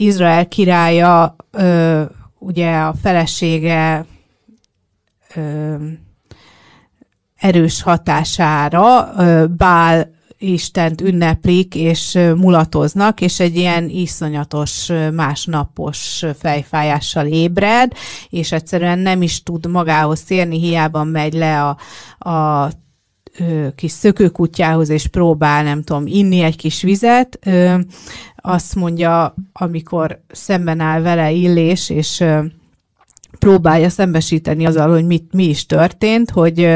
Izrael 0.00 0.48
királya, 0.48 1.36
ö, 1.50 2.02
ugye 2.38 2.76
a 2.76 2.94
felesége 3.02 4.04
ö, 5.34 5.74
erős 7.36 7.82
hatására 7.82 9.12
ö, 9.16 9.46
Bál 9.46 10.10
Istent 10.38 11.00
ünneplik 11.00 11.74
és 11.74 12.18
mulatoznak, 12.36 13.20
és 13.20 13.40
egy 13.40 13.56
ilyen 13.56 13.88
iszonyatos 13.88 14.90
másnapos 15.12 16.24
fejfájással 16.38 17.26
ébred, 17.26 17.92
és 18.28 18.52
egyszerűen 18.52 18.98
nem 18.98 19.22
is 19.22 19.42
tud 19.42 19.66
magához 19.66 20.22
térni, 20.22 20.60
hiába 20.60 21.04
megy 21.04 21.32
le 21.32 21.62
a, 21.64 21.76
a 22.30 22.70
kis 23.74 23.92
szökőkutyához, 23.92 24.88
és 24.88 25.06
próbál, 25.06 25.62
nem 25.62 25.82
tudom, 25.82 26.06
inni 26.06 26.40
egy 26.40 26.56
kis 26.56 26.82
vizet, 26.82 27.38
azt 28.40 28.74
mondja, 28.74 29.34
amikor 29.52 30.20
szemben 30.28 30.80
áll 30.80 31.00
vele 31.00 31.30
Illés, 31.30 31.90
és 31.90 32.24
próbálja 33.38 33.88
szembesíteni 33.88 34.66
azzal, 34.66 34.90
hogy 34.90 35.06
mit, 35.06 35.32
mi 35.32 35.44
is 35.44 35.66
történt, 35.66 36.30
hogy 36.30 36.68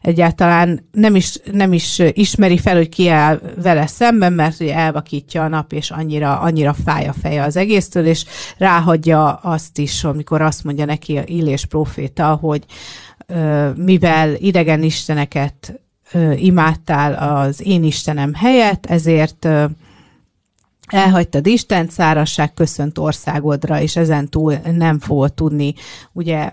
egyáltalán 0.00 0.88
nem 0.92 1.14
is, 1.14 1.38
nem 1.52 1.72
is 1.72 2.02
ismeri 2.12 2.58
fel, 2.58 2.76
hogy 2.76 2.88
ki 2.88 3.08
áll 3.08 3.40
vele 3.62 3.86
szemben, 3.86 4.32
mert 4.32 4.60
ugye 4.60 4.74
elvakítja 4.74 5.44
a 5.44 5.48
nap, 5.48 5.72
és 5.72 5.90
annyira, 5.90 6.40
annyira 6.40 6.74
fáj 6.84 7.06
a 7.06 7.12
feje 7.12 7.42
az 7.42 7.56
egésztől, 7.56 8.06
és 8.06 8.24
ráhagyja 8.58 9.32
azt 9.32 9.78
is, 9.78 10.04
amikor 10.04 10.42
azt 10.42 10.64
mondja 10.64 10.84
neki 10.84 11.16
a 11.16 11.22
Illés 11.26 11.64
proféta, 11.64 12.34
hogy 12.34 12.64
mivel 13.76 14.34
idegen 14.34 14.82
isteneket 14.82 15.80
imádtál 16.36 17.42
az 17.44 17.66
én 17.66 17.84
Istenem 17.84 18.34
helyett, 18.34 18.86
ezért 18.86 19.48
elhagytad 20.86 21.46
Isten, 21.46 21.88
szárasság 21.88 22.54
köszönt 22.54 22.98
országodra, 22.98 23.80
és 23.80 23.96
ezen 23.96 24.28
túl 24.28 24.54
nem 24.72 24.98
fogod 24.98 25.32
tudni 25.32 25.74
ugye 26.12 26.52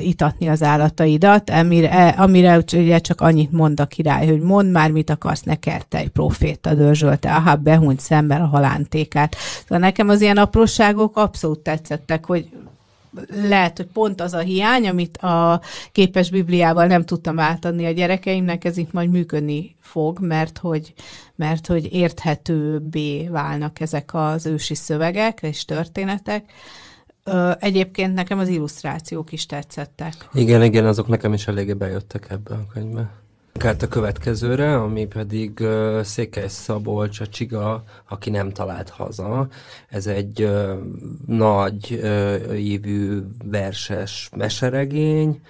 itatni 0.00 0.48
az 0.48 0.62
állataidat, 0.62 1.50
amire, 1.50 1.90
e, 1.90 2.14
amire 2.22 2.62
ugye 2.72 2.98
csak 2.98 3.20
annyit 3.20 3.52
mond 3.52 3.80
a 3.80 3.86
király, 3.86 4.26
hogy 4.26 4.40
mond 4.40 4.70
már, 4.70 4.90
mit 4.90 5.10
akarsz, 5.10 5.42
ne 5.42 5.54
kertelj, 5.54 6.06
proféta 6.06 6.74
dörzsölte, 6.74 7.34
aha, 7.34 7.56
behunyt 7.56 8.00
szemben 8.00 8.40
a 8.40 8.46
halántékát. 8.46 9.36
Szóval 9.62 9.78
nekem 9.78 10.08
az 10.08 10.20
ilyen 10.20 10.36
apróságok 10.36 11.16
abszolút 11.16 11.58
tetszettek, 11.58 12.24
hogy 12.24 12.48
lehet, 13.48 13.76
hogy 13.76 13.86
pont 13.86 14.20
az 14.20 14.32
a 14.32 14.38
hiány, 14.38 14.88
amit 14.88 15.16
a 15.16 15.60
képes 15.92 16.30
Bibliával 16.30 16.86
nem 16.86 17.04
tudtam 17.04 17.38
átadni 17.38 17.86
a 17.86 17.90
gyerekeimnek, 17.90 18.64
ez 18.64 18.76
itt 18.76 18.92
majd 18.92 19.10
működni 19.10 19.76
fog, 19.80 20.18
mert 20.20 20.58
hogy, 20.58 20.94
mert 21.34 21.66
hogy 21.66 21.92
érthetőbbé 21.92 23.28
válnak 23.28 23.80
ezek 23.80 24.14
az 24.14 24.46
ősi 24.46 24.74
szövegek 24.74 25.38
és 25.42 25.64
történetek. 25.64 26.52
Egyébként 27.58 28.14
nekem 28.14 28.38
az 28.38 28.48
illusztrációk 28.48 29.32
is 29.32 29.46
tetszettek. 29.46 30.28
Igen, 30.32 30.62
igen, 30.62 30.86
azok 30.86 31.08
nekem 31.08 31.32
is 31.32 31.46
eléggé 31.46 31.72
bejöttek 31.72 32.26
ebbe 32.30 32.54
a 32.54 32.66
könyvbe. 32.72 33.10
Kárt 33.56 33.82
a 33.82 33.88
következőre, 33.88 34.76
ami 34.76 35.06
pedig 35.06 35.58
uh, 35.60 36.00
Székely 36.02 36.48
Szabolcs, 36.48 37.20
a 37.20 37.26
Csiga, 37.26 37.84
aki 38.08 38.30
nem 38.30 38.50
talált 38.50 38.90
haza. 38.90 39.48
Ez 39.88 40.06
egy 40.06 40.42
uh, 40.42 40.70
nagy 41.26 42.00
uh, 42.02 42.60
ívű 42.60 43.18
verses 43.44 44.28
meseregény, 44.36 45.40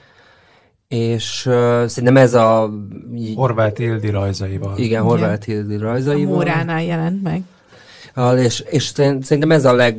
és 0.89 1.47
uh, 1.47 1.87
szerintem 1.87 2.17
ez 2.17 2.35
a... 2.35 2.71
Horváth 3.35 3.81
Ildi 3.81 4.11
rajzaival. 4.11 4.79
Igen, 4.79 5.03
Horváth 5.03 5.47
Hildi 5.47 5.77
rajzaival. 5.77 6.33
A 6.33 6.37
Móránál 6.37 6.83
jelent 6.83 7.23
meg. 7.23 7.43
Al- 8.15 8.39
És, 8.39 8.61
és 8.61 8.83
szerintem 8.83 9.53
ez 9.53 9.65
a 9.65 9.73
leg 9.73 9.99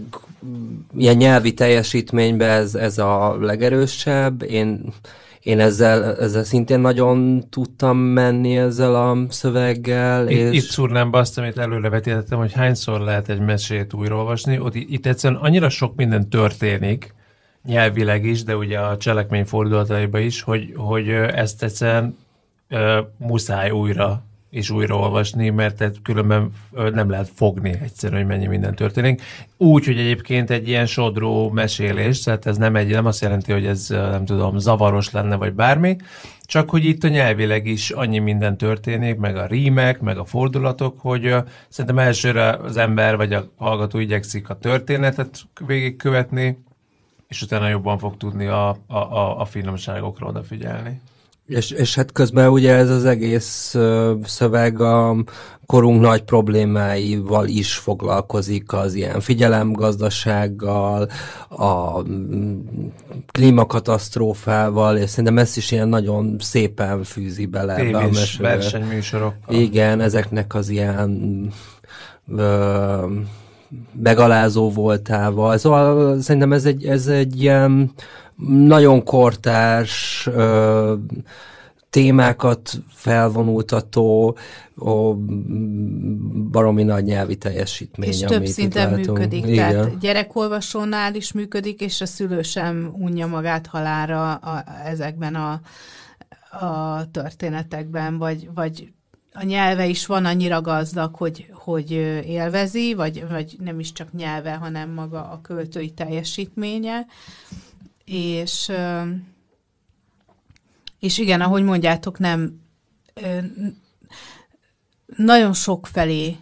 ilyen 0.97 1.15
nyelvi 1.15 1.53
teljesítményben 1.53 2.49
ez, 2.49 2.75
ez 2.75 2.97
a 2.97 3.37
legerősebb. 3.39 4.43
Én, 4.43 4.93
én 5.41 5.59
ezzel, 5.59 6.15
ezzel 6.15 6.43
szintén 6.43 6.79
nagyon 6.79 7.43
tudtam 7.49 7.97
menni 7.97 8.57
ezzel 8.57 8.95
a 8.95 9.17
szöveggel. 9.29 10.29
Itt, 10.29 10.37
és... 10.37 10.63
itt 10.63 10.69
szúrnám 10.69 11.11
be 11.11 11.17
azt, 11.17 11.37
amit 11.37 11.57
előre 11.57 11.89
vetítettem, 11.89 12.37
hogy 12.37 12.53
hányszor 12.53 12.99
lehet 12.99 13.29
egy 13.29 13.39
mesét 13.39 13.93
újraolvasni. 13.93 14.59
Ott 14.59 14.75
itt 14.75 15.05
egyszerűen 15.05 15.41
annyira 15.41 15.69
sok 15.69 15.95
minden 15.95 16.29
történik, 16.29 17.13
nyelvileg 17.63 18.25
is, 18.25 18.43
de 18.43 18.55
ugye 18.55 18.79
a 18.79 18.97
cselekmény 18.97 19.45
fordulataiban 19.45 20.21
is, 20.21 20.41
hogy, 20.41 20.73
hogy 20.75 21.09
ezt 21.09 21.63
egyszerűen 21.63 22.17
ö, 22.69 22.99
muszáj 23.17 23.69
újra 23.69 24.26
és 24.49 24.69
újraolvasni, 24.69 25.49
mert 25.49 25.77
tehát 25.77 25.95
különben 26.03 26.51
nem 26.71 27.09
lehet 27.09 27.29
fogni 27.35 27.73
egyszerűen, 27.83 28.21
hogy 28.21 28.29
mennyi 28.29 28.47
minden 28.47 28.75
történik. 28.75 29.21
Úgy, 29.57 29.85
hogy 29.85 29.99
egyébként 29.99 30.49
egy 30.49 30.67
ilyen 30.67 30.85
sodró 30.85 31.49
mesélés, 31.49 32.23
tehát 32.23 32.45
ez 32.45 32.57
nem, 32.57 32.75
egy, 32.75 32.89
nem 32.89 33.05
azt 33.05 33.21
jelenti, 33.21 33.51
hogy 33.51 33.65
ez 33.65 33.87
nem 33.89 34.25
tudom, 34.25 34.57
zavaros 34.57 35.11
lenne, 35.11 35.35
vagy 35.35 35.53
bármi, 35.53 35.97
csak 36.41 36.69
hogy 36.69 36.85
itt 36.85 37.03
a 37.03 37.07
nyelvileg 37.07 37.65
is 37.65 37.89
annyi 37.89 38.19
minden 38.19 38.57
történik, 38.57 39.17
meg 39.17 39.35
a 39.35 39.45
rímek, 39.45 39.99
meg 39.99 40.17
a 40.17 40.25
fordulatok, 40.25 40.99
hogy 40.99 41.35
szerintem 41.69 41.99
elsőre 41.99 42.49
az 42.49 42.77
ember 42.77 43.15
vagy 43.17 43.33
a 43.33 43.51
hallgató 43.57 43.99
igyekszik 43.99 44.49
a 44.49 44.57
történetet 44.57 45.39
végigkövetni, 45.65 46.63
és 47.27 47.41
utána 47.41 47.67
jobban 47.67 47.97
fog 47.97 48.17
tudni 48.17 48.45
a, 48.45 48.69
a, 48.69 48.77
a, 48.97 49.39
a 49.39 49.45
finomságokra 49.45 50.27
odafigyelni. 50.27 51.01
És, 51.47 51.71
és 51.71 51.95
hát 51.95 52.11
közben 52.11 52.49
ugye 52.49 52.73
ez 52.73 52.89
az 52.89 53.05
egész 53.05 53.75
ö, 53.75 54.13
szöveg 54.23 54.81
a 54.81 55.15
korunk 55.65 56.01
nagy 56.01 56.23
problémáival 56.23 57.47
is 57.47 57.75
foglalkozik, 57.75 58.73
az 58.73 58.93
ilyen 58.93 59.19
figyelemgazdasággal, 59.19 61.09
a 61.49 62.01
mm, 62.01 62.59
klímakatasztrófával, 63.31 64.97
és 64.97 65.09
szerintem 65.09 65.37
ezt 65.37 65.57
is 65.57 65.71
ilyen 65.71 65.87
nagyon 65.87 66.35
szépen 66.39 67.03
fűzi 67.03 67.45
bele 67.45 67.75
ebbe 67.75 67.97
a 67.97 67.99
Tévés 67.99 68.17
mesébe. 68.17 68.47
versenyműsorokkal. 68.47 69.55
Igen, 69.55 70.01
ezeknek 70.01 70.55
az 70.55 70.69
ilyen 70.69 71.51
ö, 72.37 73.05
megalázó 74.01 74.71
voltával. 74.71 75.57
Szóval 75.57 76.19
szerintem 76.21 76.53
ez 76.53 76.65
egy, 76.65 76.85
ez 76.85 77.07
egy 77.07 77.41
ilyen 77.41 77.91
nagyon 78.45 79.03
kortárs 79.03 80.27
ö, 80.31 80.93
témákat 81.89 82.71
felvonultató, 82.89 84.37
ó, 84.79 85.15
baromi 86.51 86.83
nagy 86.83 87.03
nyelvi 87.03 87.35
teljesítmény. 87.35 88.09
És 88.09 88.19
több 88.19 88.45
szinten 88.45 88.93
működik. 88.93 89.45
Igen. 89.45 89.71
Tehát 89.71 89.99
gyerekolvasónál 89.99 91.15
is 91.15 91.31
működik, 91.31 91.81
és 91.81 92.01
a 92.01 92.05
szülő 92.05 92.41
sem 92.41 92.93
unja 92.93 93.27
magát 93.27 93.67
halára 93.67 94.33
a, 94.33 94.63
ezekben 94.85 95.35
a, 95.35 95.61
a 96.65 97.11
történetekben, 97.11 98.17
vagy, 98.17 98.49
vagy 98.55 98.91
a 99.33 99.43
nyelve 99.43 99.85
is 99.85 100.05
van 100.05 100.25
annyira 100.25 100.61
gazdag, 100.61 101.15
hogy, 101.15 101.49
hogy 101.53 101.91
élvezi, 102.25 102.93
vagy, 102.93 103.27
vagy 103.29 103.55
nem 103.59 103.79
is 103.79 103.91
csak 103.91 104.13
nyelve, 104.13 104.53
hanem 104.53 104.89
maga 104.89 105.29
a 105.29 105.41
költői 105.41 105.89
teljesítménye. 105.89 107.05
És, 108.07 108.71
és 110.99 111.17
igen, 111.17 111.41
ahogy 111.41 111.63
mondjátok, 111.63 112.19
nem 112.19 112.61
nagyon 115.15 115.53
sok 115.53 115.87
felé 115.87 116.37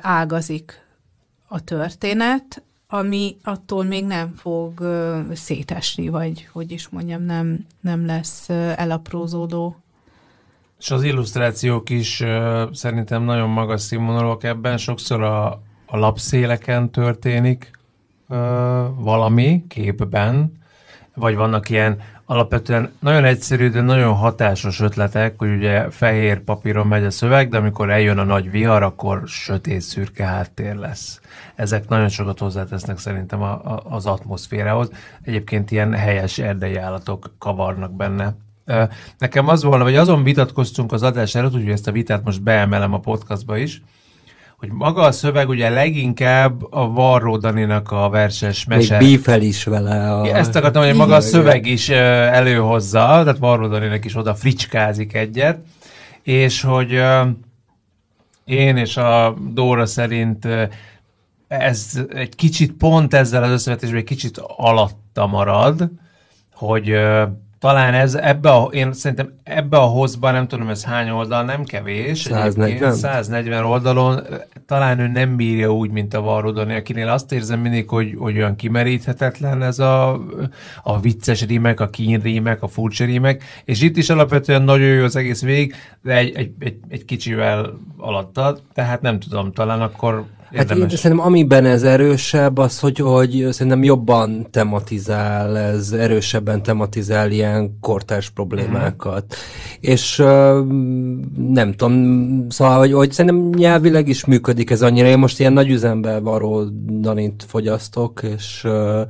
ágazik 0.00 0.86
a 1.48 1.64
történet, 1.64 2.62
ami 2.88 3.36
attól 3.42 3.84
még 3.84 4.04
nem 4.04 4.34
fog 4.34 4.86
szétesni, 5.32 6.08
vagy 6.08 6.48
hogy 6.52 6.70
is 6.70 6.88
mondjam, 6.88 7.22
nem, 7.22 7.66
nem 7.80 8.06
lesz 8.06 8.48
elaprózódó. 8.48 9.76
És 10.78 10.90
az 10.90 11.02
illusztrációk 11.02 11.90
is 11.90 12.22
szerintem 12.72 13.22
nagyon 13.22 13.48
magas 13.48 13.80
színvonalúak 13.80 14.44
ebben, 14.44 14.78
sokszor 14.78 15.22
a, 15.22 15.46
a 15.86 15.96
lapszéleken 15.96 16.90
történik 16.90 17.70
valami 18.96 19.64
képben, 19.68 20.52
vagy 21.14 21.36
vannak 21.36 21.68
ilyen 21.68 22.00
alapvetően 22.24 22.92
nagyon 22.98 23.24
egyszerű, 23.24 23.70
de 23.70 23.80
nagyon 23.80 24.14
hatásos 24.14 24.80
ötletek, 24.80 25.34
hogy 25.38 25.54
ugye 25.56 25.90
fehér 25.90 26.40
papíron 26.40 26.86
megy 26.86 27.04
a 27.04 27.10
szöveg, 27.10 27.48
de 27.48 27.56
amikor 27.56 27.90
eljön 27.90 28.18
a 28.18 28.24
nagy 28.24 28.50
vihar, 28.50 28.82
akkor 28.82 29.22
sötét 29.26 29.80
szürke 29.80 30.24
háttér 30.24 30.74
lesz. 30.74 31.20
Ezek 31.54 31.88
nagyon 31.88 32.08
sokat 32.08 32.38
hozzátesznek 32.38 32.98
szerintem 32.98 33.42
a, 33.42 33.52
a, 33.52 33.82
az 33.84 34.06
atmoszférához. 34.06 34.90
Egyébként 35.22 35.70
ilyen 35.70 35.94
helyes 35.94 36.38
erdei 36.38 36.76
állatok 36.76 37.34
kavarnak 37.38 37.92
benne. 37.92 38.34
Nekem 39.18 39.48
az 39.48 39.62
volna, 39.62 39.84
vagy 39.84 39.96
azon 39.96 40.22
vitatkoztunk 40.22 40.92
az 40.92 41.02
adás 41.02 41.34
előtt, 41.34 41.54
úgyhogy 41.54 41.70
ezt 41.70 41.88
a 41.88 41.92
vitát 41.92 42.24
most 42.24 42.42
beemelem 42.42 42.94
a 42.94 43.00
podcastba 43.00 43.56
is, 43.56 43.82
hogy 44.62 44.72
maga 44.72 45.02
a 45.02 45.12
szöveg 45.12 45.48
ugye 45.48 45.68
leginkább 45.68 46.72
a 46.72 46.90
Varró 46.90 47.36
Daninak 47.36 47.90
a 47.90 48.08
verses 48.08 48.64
Még 48.64 48.78
mese. 48.78 48.98
bífel 48.98 49.42
is 49.42 49.64
vele. 49.64 50.12
A... 50.12 50.26
Ezt 50.26 50.56
akartam, 50.56 50.84
hogy 50.84 50.94
maga 50.94 51.14
a 51.14 51.20
szöveg 51.20 51.66
is 51.66 51.88
előhozza, 51.88 52.98
tehát 52.98 53.38
Varró 53.38 53.66
Daninak 53.66 54.04
is 54.04 54.16
oda 54.16 54.34
fricskázik 54.34 55.14
egyet, 55.14 55.62
és 56.22 56.60
hogy 56.60 57.02
én 58.44 58.76
és 58.76 58.96
a 58.96 59.34
Dóra 59.52 59.86
szerint 59.86 60.48
ez 61.48 62.00
egy 62.08 62.34
kicsit 62.34 62.72
pont 62.72 63.14
ezzel 63.14 63.42
az 63.42 63.50
összevetésben 63.50 63.98
egy 63.98 64.04
kicsit 64.04 64.38
alatta 64.56 65.26
marad, 65.26 65.90
hogy 66.54 67.00
talán 67.62 67.94
ez 67.94 68.14
ebbe 68.14 68.50
a, 68.50 68.68
én 68.72 68.92
szerintem 68.92 69.32
ebbe 69.42 69.76
a 69.76 69.86
hozba, 69.86 70.30
nem 70.30 70.48
tudom 70.48 70.68
ez 70.68 70.84
hány 70.84 71.10
oldal, 71.10 71.44
nem 71.44 71.64
kevés. 71.64 72.20
140? 72.20 72.66
egyébként, 72.66 72.92
140 72.92 73.64
oldalon, 73.64 74.20
talán 74.66 74.98
ő 74.98 75.06
nem 75.06 75.36
bírja 75.36 75.74
úgy, 75.74 75.90
mint 75.90 76.14
a 76.14 76.20
Varrodani, 76.20 76.74
akinél 76.74 77.08
azt 77.08 77.32
érzem 77.32 77.60
mindig, 77.60 77.88
hogy, 77.88 78.14
hogy 78.18 78.36
olyan 78.36 78.56
kimeríthetetlen 78.56 79.62
ez 79.62 79.78
a, 79.78 80.20
a 80.82 81.00
vicces 81.00 81.46
rímek, 81.46 81.80
a 81.80 81.88
kín 81.88 82.20
rímek, 82.20 82.62
a 82.62 82.68
furcsa 82.68 83.04
rímek, 83.04 83.44
és 83.64 83.82
itt 83.82 83.96
is 83.96 84.10
alapvetően 84.10 84.62
nagyon 84.62 84.88
jó 84.88 85.04
az 85.04 85.16
egész 85.16 85.42
végig, 85.42 85.74
de 86.02 86.16
egy, 86.16 86.36
egy, 86.36 86.52
egy, 86.58 86.76
egy 86.88 87.04
kicsivel 87.04 87.78
alattad, 87.96 88.62
tehát 88.74 89.00
nem 89.00 89.20
tudom, 89.20 89.52
talán 89.52 89.80
akkor 89.80 90.24
Hát 90.54 90.70
én 90.70 90.76
érdemes. 90.76 90.98
szerintem 90.98 91.26
amiben 91.26 91.64
ez 91.64 91.82
erősebb, 91.82 92.58
az, 92.58 92.78
hogy, 92.78 92.98
hogy 92.98 93.46
szerintem 93.50 93.84
jobban 93.84 94.46
tematizál, 94.50 95.58
ez 95.58 95.92
erősebben 95.92 96.62
tematizál 96.62 97.30
ilyen 97.30 97.78
kortárs 97.80 98.30
problémákat. 98.30 99.24
Mm. 99.28 99.80
És 99.80 100.18
uh, 100.18 100.26
nem 101.36 101.72
tudom, 101.72 102.46
szóval, 102.48 102.78
hogy, 102.78 102.92
hogy 102.92 103.12
szerintem 103.12 103.50
nyelvileg 103.60 104.08
is 104.08 104.24
működik 104.24 104.70
ez 104.70 104.82
annyira. 104.82 105.06
Én 105.06 105.18
most 105.18 105.40
ilyen 105.40 105.52
nagy 105.52 105.70
üzemben 105.70 106.22
varó 106.22 106.64
Danit 107.00 107.44
fogyasztok, 107.48 108.20
és, 108.36 108.62
uh, 108.64 109.00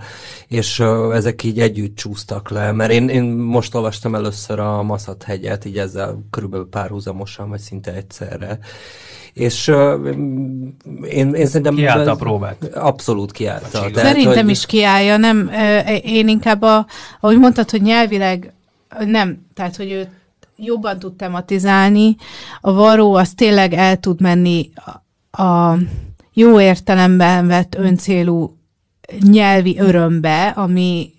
és 0.48 0.78
uh, 0.78 1.14
ezek 1.14 1.42
így 1.42 1.60
együtt 1.60 1.96
csúsztak 1.96 2.50
le, 2.50 2.72
mert 2.72 2.92
én, 2.92 3.08
én 3.08 3.24
most 3.24 3.74
olvastam 3.74 4.14
először 4.14 4.58
a 4.58 4.82
Maszat 4.82 5.22
hegyet, 5.22 5.64
így 5.64 5.78
ezzel 5.78 6.24
körülbelül 6.30 6.68
párhuzamosan, 6.68 7.48
vagy 7.48 7.60
szinte 7.60 7.94
egyszerre. 7.94 8.58
És 9.32 9.68
uh, 9.68 10.06
én, 11.08 11.34
én 11.34 11.46
szerintem... 11.46 11.74
Kiállta 11.74 12.10
a 12.10 12.16
próbát. 12.16 12.64
Abszolút 12.74 13.32
kiállta. 13.32 13.68
Tehát, 13.68 13.94
Szerintem 13.94 14.44
hogy- 14.44 14.50
is 14.50 14.66
kiállja, 14.66 15.16
nem, 15.16 15.50
én 16.02 16.28
inkább, 16.28 16.62
a, 16.62 16.86
ahogy 17.20 17.38
mondtad, 17.38 17.70
hogy 17.70 17.82
nyelvileg 17.82 18.52
nem, 18.98 19.46
tehát, 19.54 19.76
hogy 19.76 19.90
ő 19.90 20.08
jobban 20.56 20.98
tud 20.98 21.16
tematizálni, 21.16 22.16
a 22.60 22.72
varó 22.72 23.14
az 23.14 23.32
tényleg 23.34 23.72
el 23.72 23.96
tud 23.96 24.20
menni 24.20 24.70
a, 25.30 25.42
a 25.42 25.78
jó 26.32 26.60
értelemben 26.60 27.46
vett 27.46 27.74
öncélú 27.74 28.56
nyelvi 29.20 29.78
örömbe, 29.78 30.46
ami, 30.48 31.12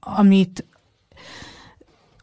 amit 0.00 0.64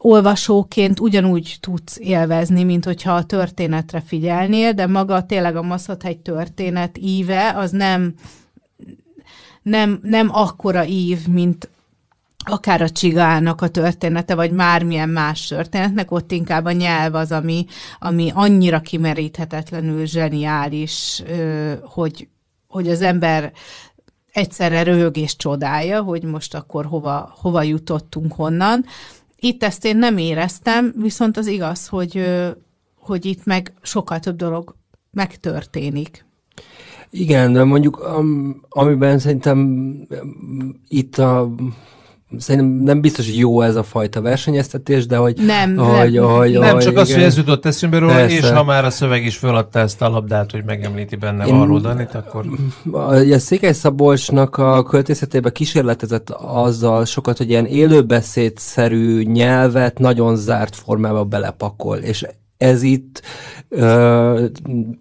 olvasóként 0.04 1.00
ugyanúgy 1.00 1.56
tudsz 1.60 1.98
élvezni, 1.98 2.64
mint 2.64 2.84
hogyha 2.84 3.12
a 3.12 3.24
történetre 3.24 4.00
figyelnél, 4.00 4.72
de 4.72 4.86
maga 4.86 5.26
tényleg 5.26 5.56
a 5.56 5.62
Maszhathegy 5.62 6.18
történet 6.18 6.98
íve, 6.98 7.52
az 7.56 7.70
nem 7.70 8.14
nem, 9.62 10.00
nem 10.02 10.28
akkora 10.32 10.86
ív, 10.86 11.26
mint 11.26 11.68
akár 12.44 12.82
a 12.82 12.90
csigának 12.90 13.60
a 13.60 13.68
története, 13.68 14.34
vagy 14.34 14.50
mármilyen 14.50 15.08
más 15.08 15.46
történetnek, 15.46 16.10
ott 16.10 16.32
inkább 16.32 16.64
a 16.64 16.72
nyelv 16.72 17.14
az, 17.14 17.32
ami, 17.32 17.66
ami 17.98 18.30
annyira 18.34 18.80
kimeríthetetlenül 18.80 20.06
zseniális, 20.06 21.22
hogy, 21.82 22.28
hogy 22.68 22.88
az 22.88 23.02
ember 23.02 23.52
egyszerre 24.32 24.82
röhög 24.82 25.16
és 25.16 25.36
csodálja, 25.36 26.02
hogy 26.02 26.22
most 26.22 26.54
akkor 26.54 26.86
hova, 26.86 27.34
hova 27.40 27.62
jutottunk 27.62 28.32
honnan. 28.32 28.84
Itt 29.44 29.62
ezt 29.62 29.84
én 29.84 29.96
nem 29.96 30.16
éreztem, 30.16 30.92
viszont 30.96 31.36
az 31.36 31.46
igaz, 31.46 31.88
hogy, 31.88 32.24
hogy 32.94 33.24
itt 33.24 33.44
meg 33.44 33.72
sokkal 33.82 34.20
több 34.20 34.36
dolog 34.36 34.74
megtörténik. 35.10 36.24
Igen, 37.10 37.52
de 37.52 37.64
mondjuk 37.64 38.08
amiben 38.68 39.18
szerintem 39.18 39.88
itt 40.88 41.18
a 41.18 41.54
Szerintem 42.38 42.84
nem 42.84 43.00
biztos, 43.00 43.26
hogy 43.26 43.38
jó 43.38 43.60
ez 43.60 43.76
a 43.76 43.82
fajta 43.82 44.20
versenyeztetés, 44.20 45.06
de 45.06 45.16
hogy... 45.16 45.36
Nem, 45.46 45.76
hogy, 45.76 46.12
nem, 46.12 46.24
hogy, 46.24 46.58
nem 46.58 46.74
hogy, 46.74 46.84
csak 46.84 46.96
az, 46.96 47.14
hogy 47.14 47.22
ez 47.22 47.36
jutott 47.36 47.66
eszembe 47.66 47.98
róla, 47.98 48.12
Persze. 48.12 48.36
és 48.36 48.50
ha 48.50 48.64
már 48.64 48.84
a 48.84 48.90
szöveg 48.90 49.24
is 49.24 49.36
föladta 49.36 49.78
ezt 49.78 50.02
a 50.02 50.08
labdát, 50.08 50.50
hogy 50.50 50.64
megemlíti 50.64 51.16
benne 51.16 51.46
Én... 51.46 51.58
Varró 51.58 51.78
Danit, 51.78 52.14
akkor... 52.14 52.44
A 52.92 53.38
Székely 53.38 53.72
Szabolcsnak 53.72 54.56
a 54.56 54.82
költészetében 54.82 55.52
kísérletezett 55.52 56.30
azzal 56.30 57.04
sokat, 57.04 57.36
hogy 57.36 57.50
ilyen 57.50 57.66
élőbeszédszerű 57.66 59.22
nyelvet 59.22 59.98
nagyon 59.98 60.36
zárt 60.36 60.76
formába 60.76 61.24
belepakol, 61.24 61.96
és 61.96 62.26
ez 62.56 62.82
itt, 62.82 63.22
uh, 63.68 64.44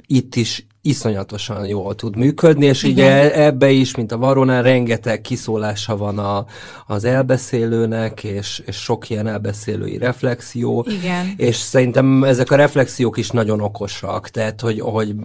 itt 0.07 0.35
is 0.35 0.65
iszonyatosan 0.81 1.67
jól 1.67 1.95
tud 1.95 2.15
működni, 2.15 2.65
és 2.65 2.83
Igen. 2.83 3.05
ugye 3.05 3.43
ebbe 3.43 3.69
is, 3.69 3.95
mint 3.95 4.11
a 4.11 4.17
Varonán, 4.17 4.63
rengeteg 4.63 5.21
kiszólása 5.21 5.97
van 5.97 6.19
a, 6.19 6.45
az 6.87 7.03
elbeszélőnek, 7.03 8.23
és, 8.23 8.63
és 8.65 8.75
sok 8.75 9.09
ilyen 9.09 9.27
elbeszélői 9.27 9.97
reflexió, 9.97 10.85
Igen. 10.89 11.33
és 11.37 11.55
szerintem 11.55 12.23
ezek 12.23 12.51
a 12.51 12.55
reflexiók 12.55 13.17
is 13.17 13.29
nagyon 13.29 13.61
okosak, 13.61 14.29
tehát 14.29 14.61
hogy, 14.61 14.79
hogy 14.79 15.15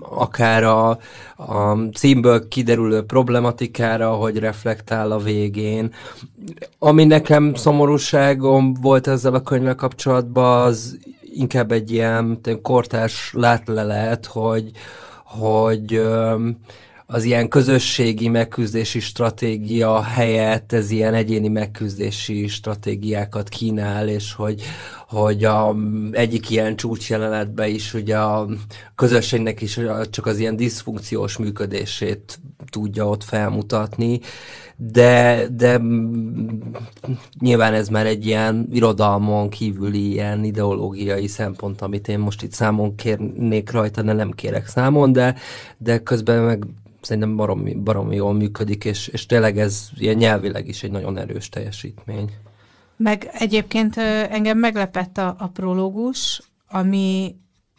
akár 0.00 0.64
a, 0.64 0.88
a 1.36 1.78
címből 1.94 2.48
kiderülő 2.48 3.02
problematikára, 3.02 4.10
hogy 4.10 4.38
reflektál 4.38 5.10
a 5.12 5.18
végén. 5.18 5.94
Ami 6.78 7.04
nekem 7.04 7.54
szomorúságom 7.54 8.74
volt 8.74 9.06
ezzel 9.06 9.34
a 9.34 9.42
könyvvel 9.42 9.74
kapcsolatban, 9.74 10.66
az 10.66 10.98
inkább 11.22 11.72
egy 11.72 11.92
ilyen 11.92 12.40
kortárs 12.62 13.32
látlelet, 13.32 14.26
hogy, 14.26 14.70
hogy 15.38 16.00
az 17.08 17.24
ilyen 17.24 17.48
közösségi 17.48 18.28
megküzdési 18.28 19.00
stratégia 19.00 20.02
helyett 20.02 20.72
ez 20.72 20.90
ilyen 20.90 21.14
egyéni 21.14 21.48
megküzdési 21.48 22.46
stratégiákat 22.46 23.48
kínál, 23.48 24.08
és 24.08 24.32
hogy, 24.32 24.62
hogy 25.08 25.44
a 25.44 25.76
egyik 26.10 26.50
ilyen 26.50 26.76
csúcsjelenetben 26.76 27.68
is 27.68 27.94
ugye 27.94 28.18
a 28.18 28.48
közösségnek 28.94 29.60
is 29.60 29.80
csak 30.10 30.26
az 30.26 30.38
ilyen 30.38 30.56
diszfunkciós 30.56 31.36
működését 31.36 32.40
tudja 32.70 33.08
ott 33.08 33.24
felmutatni, 33.24 34.20
de, 34.76 35.46
de 35.56 35.80
nyilván 37.40 37.74
ez 37.74 37.88
már 37.88 38.06
egy 38.06 38.26
ilyen 38.26 38.68
irodalmon 38.72 39.48
kívüli 39.48 40.10
ilyen 40.10 40.44
ideológiai 40.44 41.26
szempont, 41.26 41.82
amit 41.82 42.08
én 42.08 42.18
most 42.18 42.42
itt 42.42 42.52
számon 42.52 42.94
kérnék 42.94 43.70
rajta, 43.70 44.02
de 44.02 44.12
nem 44.12 44.30
kérek 44.30 44.66
számon, 44.66 45.12
de, 45.12 45.34
de 45.78 45.98
közben 45.98 46.42
meg 46.42 46.66
szerintem 47.06 47.36
baromi, 47.36 47.74
baromi 47.74 48.16
jól 48.16 48.32
működik, 48.32 48.84
és, 48.84 49.08
és 49.08 49.26
tényleg 49.26 49.58
ez 49.58 49.88
ilyen 49.96 50.16
nyelvileg 50.16 50.68
is 50.68 50.82
egy 50.82 50.90
nagyon 50.90 51.18
erős 51.18 51.48
teljesítmény. 51.48 52.30
Meg 52.96 53.28
egyébként 53.32 53.96
engem 54.30 54.58
meglepett 54.58 55.18
a, 55.18 55.36
a 55.38 55.48
prológus, 55.48 56.42
ami 56.68 57.36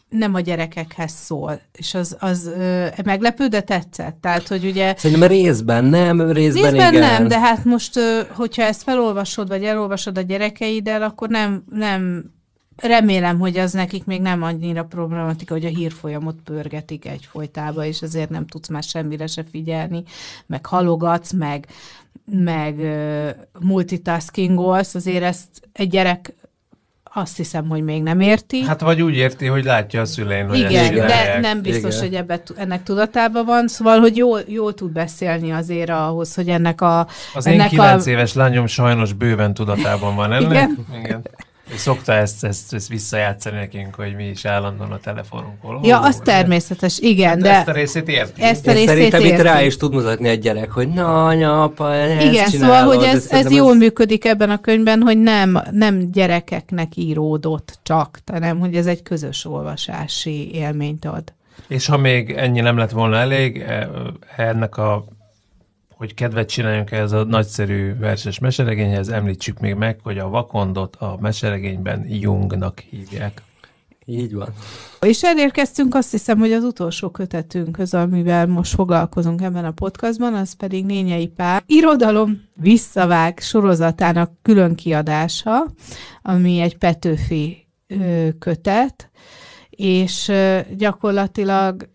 nem 0.08 0.34
a 0.34 0.40
gyerekekhez 0.40 1.12
szól, 1.12 1.60
és 1.72 1.94
az, 1.94 2.16
az 2.20 2.46
ö, 2.46 2.86
meglepő, 3.04 3.46
de 3.46 3.60
tetszett. 3.60 4.18
Tehát, 4.20 4.48
hogy 4.48 4.64
ugye... 4.64 4.94
Szerintem 4.96 5.28
részben 5.28 5.84
nem, 5.84 6.20
részben, 6.20 6.72
részben 6.72 6.94
igen. 6.94 7.00
nem, 7.00 7.28
de 7.28 7.38
hát 7.38 7.64
most, 7.64 7.96
ö, 7.96 8.20
hogyha 8.30 8.62
ezt 8.62 8.82
felolvasod, 8.82 9.48
vagy 9.48 9.64
elolvasod 9.64 10.18
a 10.18 10.20
gyerekeiddel, 10.20 11.02
akkor 11.02 11.28
nem, 11.28 11.64
nem 11.70 12.24
remélem, 12.82 13.38
hogy 13.38 13.58
az 13.58 13.72
nekik 13.72 14.04
még 14.04 14.20
nem 14.20 14.42
annyira 14.42 14.84
problematika, 14.84 15.54
hogy 15.54 15.64
a 15.64 15.68
hírfolyamot 15.68 16.36
pörgetik 16.44 17.06
egyfolytába, 17.06 17.84
és 17.84 18.00
ezért 18.00 18.30
nem 18.30 18.46
tudsz 18.46 18.68
már 18.68 18.82
semmire 18.82 19.26
se 19.26 19.44
figyelni, 19.50 20.02
meg 20.46 20.66
halogatsz, 20.66 21.32
meg, 21.32 21.66
meg 22.24 22.78
uh, 22.78 23.28
multitaskingolsz, 23.60 24.94
azért 24.94 25.22
ezt 25.22 25.48
egy 25.72 25.88
gyerek 25.88 26.32
azt 27.12 27.36
hiszem, 27.36 27.68
hogy 27.68 27.82
még 27.82 28.02
nem 28.02 28.20
érti. 28.20 28.62
Hát 28.62 28.80
vagy 28.80 29.02
úgy 29.02 29.14
érti, 29.14 29.46
hogy 29.46 29.64
látja 29.64 30.00
a 30.00 30.04
szülein, 30.04 30.48
hogy 30.48 30.58
Igen, 30.58 30.94
de 30.94 31.38
nem 31.40 31.62
biztos, 31.62 31.94
Igen. 31.96 32.06
hogy 32.06 32.14
ebbe, 32.14 32.42
ennek 32.56 32.82
tudatában 32.82 33.44
van, 33.44 33.68
szóval, 33.68 34.00
hogy 34.00 34.16
jól, 34.16 34.40
jól 34.46 34.74
tud 34.74 34.92
beszélni 34.92 35.50
azért 35.50 35.90
ahhoz, 35.90 36.34
hogy 36.34 36.48
ennek 36.48 36.80
a... 36.80 37.06
Az 37.34 37.46
én 37.46 37.52
ennek 37.52 37.68
kilenc 37.68 38.06
a... 38.06 38.10
éves 38.10 38.34
lányom 38.34 38.66
sajnos 38.66 39.12
bőven 39.12 39.54
tudatában 39.54 40.14
van 40.14 40.32
ennek. 40.32 40.50
Igen? 40.50 40.86
Igen. 41.04 41.22
Szokta 41.76 42.12
ezt, 42.12 42.44
ezt, 42.44 42.74
ezt 42.74 42.88
visszajátszani 42.88 43.56
nekünk, 43.56 43.94
hogy 43.94 44.14
mi 44.14 44.24
is 44.24 44.44
állandóan 44.44 44.92
a 44.92 44.98
telefonunkon. 44.98 45.84
Ja, 45.84 45.96
Hol 45.96 46.06
az 46.06 46.14
van? 46.14 46.24
természetes, 46.24 46.98
igen, 46.98 47.28
Hát 47.28 47.38
de... 47.40 47.50
Ezt 47.50 47.68
a 47.68 47.72
részét 47.72 48.08
érti. 48.08 48.42
Ezt 48.42 48.66
a 48.66 48.72
részét 48.72 48.88
szerintem 48.88 49.24
itt 49.24 49.40
rá 49.40 49.62
is 49.62 49.76
tud 49.76 49.92
mutatni 49.92 50.28
egy 50.28 50.40
gyerek, 50.40 50.70
hogy 50.70 50.88
na, 50.88 51.26
anya, 51.26 51.62
apa, 51.62 51.94
ezt 51.94 52.24
Igen, 52.24 52.50
csinálod, 52.50 52.78
szóval, 52.78 52.96
hogy 52.96 53.04
ez, 53.04 53.14
ez 53.14 53.24
szerintem 53.24 53.52
jól 53.52 53.74
működik 53.74 54.24
ebben 54.24 54.50
a 54.50 54.60
könyvben, 54.60 55.00
hogy 55.00 55.18
nem, 55.18 55.62
nem 55.70 56.10
gyerekeknek 56.10 56.96
íródott 56.96 57.78
csak, 57.82 58.18
hanem 58.26 58.58
hogy 58.58 58.74
ez 58.74 58.86
egy 58.86 59.02
közös 59.02 59.44
olvasási 59.44 60.54
élményt 60.54 61.04
ad. 61.04 61.32
És 61.68 61.86
ha 61.86 61.96
még 61.96 62.30
ennyi 62.30 62.60
nem 62.60 62.76
lett 62.76 62.90
volna 62.90 63.16
elég, 63.16 63.58
e- 63.58 63.90
ennek 64.36 64.76
a 64.76 65.04
hogy 65.98 66.14
kedvet 66.14 66.48
csináljunk 66.48 66.90
ehhez 66.90 67.12
a 67.12 67.24
nagyszerű 67.24 67.96
verses 67.96 68.38
meseregényhez, 68.38 69.08
említsük 69.08 69.58
még 69.58 69.74
meg, 69.74 69.98
hogy 70.02 70.18
a 70.18 70.28
vakondot 70.28 70.96
a 70.96 71.16
meseregényben 71.20 72.06
Jungnak 72.08 72.78
hívják. 72.78 73.42
Így 74.04 74.34
van. 74.34 74.48
És 75.00 75.22
elérkeztünk 75.22 75.94
azt 75.94 76.10
hiszem, 76.10 76.38
hogy 76.38 76.52
az 76.52 76.64
utolsó 76.64 77.10
kötetünkhöz, 77.10 77.94
amivel 77.94 78.46
most 78.46 78.74
foglalkozunk 78.74 79.42
ebben 79.42 79.64
a 79.64 79.70
podcastban, 79.70 80.34
az 80.34 80.52
pedig 80.52 80.84
Nényei 80.84 81.26
Pál 81.26 81.62
irodalom 81.66 82.42
visszavág 82.54 83.38
sorozatának 83.38 84.32
külön 84.42 84.74
kiadása, 84.74 85.66
ami 86.22 86.60
egy 86.60 86.78
Petőfi 86.78 87.66
kötet, 88.38 89.10
és 89.70 90.32
gyakorlatilag 90.76 91.88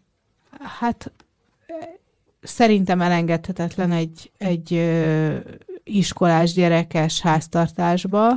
hát 0.79 1.11
szerintem 2.43 3.01
elengedhetetlen 3.01 3.91
egy, 3.91 4.31
egy 4.37 4.73
ö, 4.73 5.33
iskolás 5.83 6.53
gyerekes 6.53 7.21
háztartásba, 7.21 8.31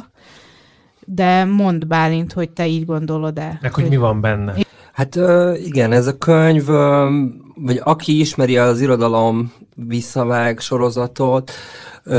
de 1.04 1.44
mondd 1.44 1.88
Bálint, 1.88 2.32
hogy 2.32 2.50
te 2.50 2.66
így 2.66 2.84
gondolod-e. 2.84 3.58
Meg 3.62 3.74
hogy 3.74 3.88
mi 3.88 3.96
van 3.96 4.20
benne. 4.20 4.54
Hát 4.92 5.16
ö, 5.16 5.54
igen, 5.54 5.92
ez 5.92 6.06
a 6.06 6.18
könyv, 6.18 6.68
ö, 6.68 7.08
vagy 7.54 7.80
aki 7.84 8.20
ismeri 8.20 8.58
az 8.58 8.80
irodalom 8.80 9.52
visszavág 9.74 10.60
sorozatot, 10.60 11.50
ö, 12.02 12.18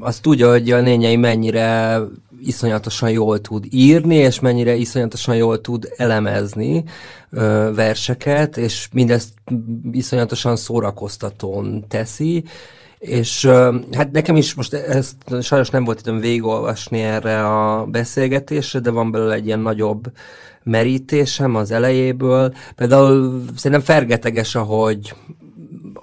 az 0.00 0.18
tudja, 0.18 0.50
hogy 0.50 0.70
a 0.70 0.78
lényei 0.78 1.16
mennyire 1.16 1.98
iszonyatosan 2.46 3.10
jól 3.10 3.40
tud 3.40 3.64
írni, 3.70 4.14
és 4.14 4.40
mennyire 4.40 4.74
iszonyatosan 4.74 5.36
jól 5.36 5.60
tud 5.60 5.92
elemezni 5.96 6.84
ö, 7.30 7.70
verseket, 7.74 8.56
és 8.56 8.88
mindezt 8.92 9.32
iszonyatosan 9.92 10.56
szórakoztatón 10.56 11.84
teszi, 11.88 12.44
és 12.98 13.46
hát 13.92 14.12
nekem 14.12 14.36
is 14.36 14.54
most 14.54 14.74
ezt 14.74 15.16
sajnos 15.42 15.70
nem 15.70 15.84
volt 15.84 16.00
időm 16.00 16.20
végigolvasni 16.20 17.00
erre 17.00 17.46
a 17.46 17.84
beszélgetésre, 17.84 18.78
de 18.78 18.90
van 18.90 19.10
belőle 19.10 19.34
egy 19.34 19.46
ilyen 19.46 19.60
nagyobb 19.60 20.12
merítésem 20.62 21.54
az 21.54 21.70
elejéből. 21.70 22.54
Például 22.76 23.44
szerintem 23.56 23.86
fergeteges, 23.86 24.54
ahogy 24.54 25.14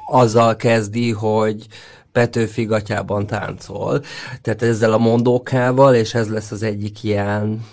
azzal 0.08 0.56
kezdi, 0.56 1.12
hogy 1.12 1.68
Petőfi 2.12 2.64
gatyában 2.64 3.28
táncol. 3.28 4.02
Tehát 4.42 4.62
ezzel 4.62 4.94
a 4.94 4.98
mondókával, 4.98 5.96
és 5.96 6.14
ez 6.14 6.30
lesz 6.30 6.52
az 6.52 6.64
egyik 6.64 7.04
ilyen, 7.04 7.66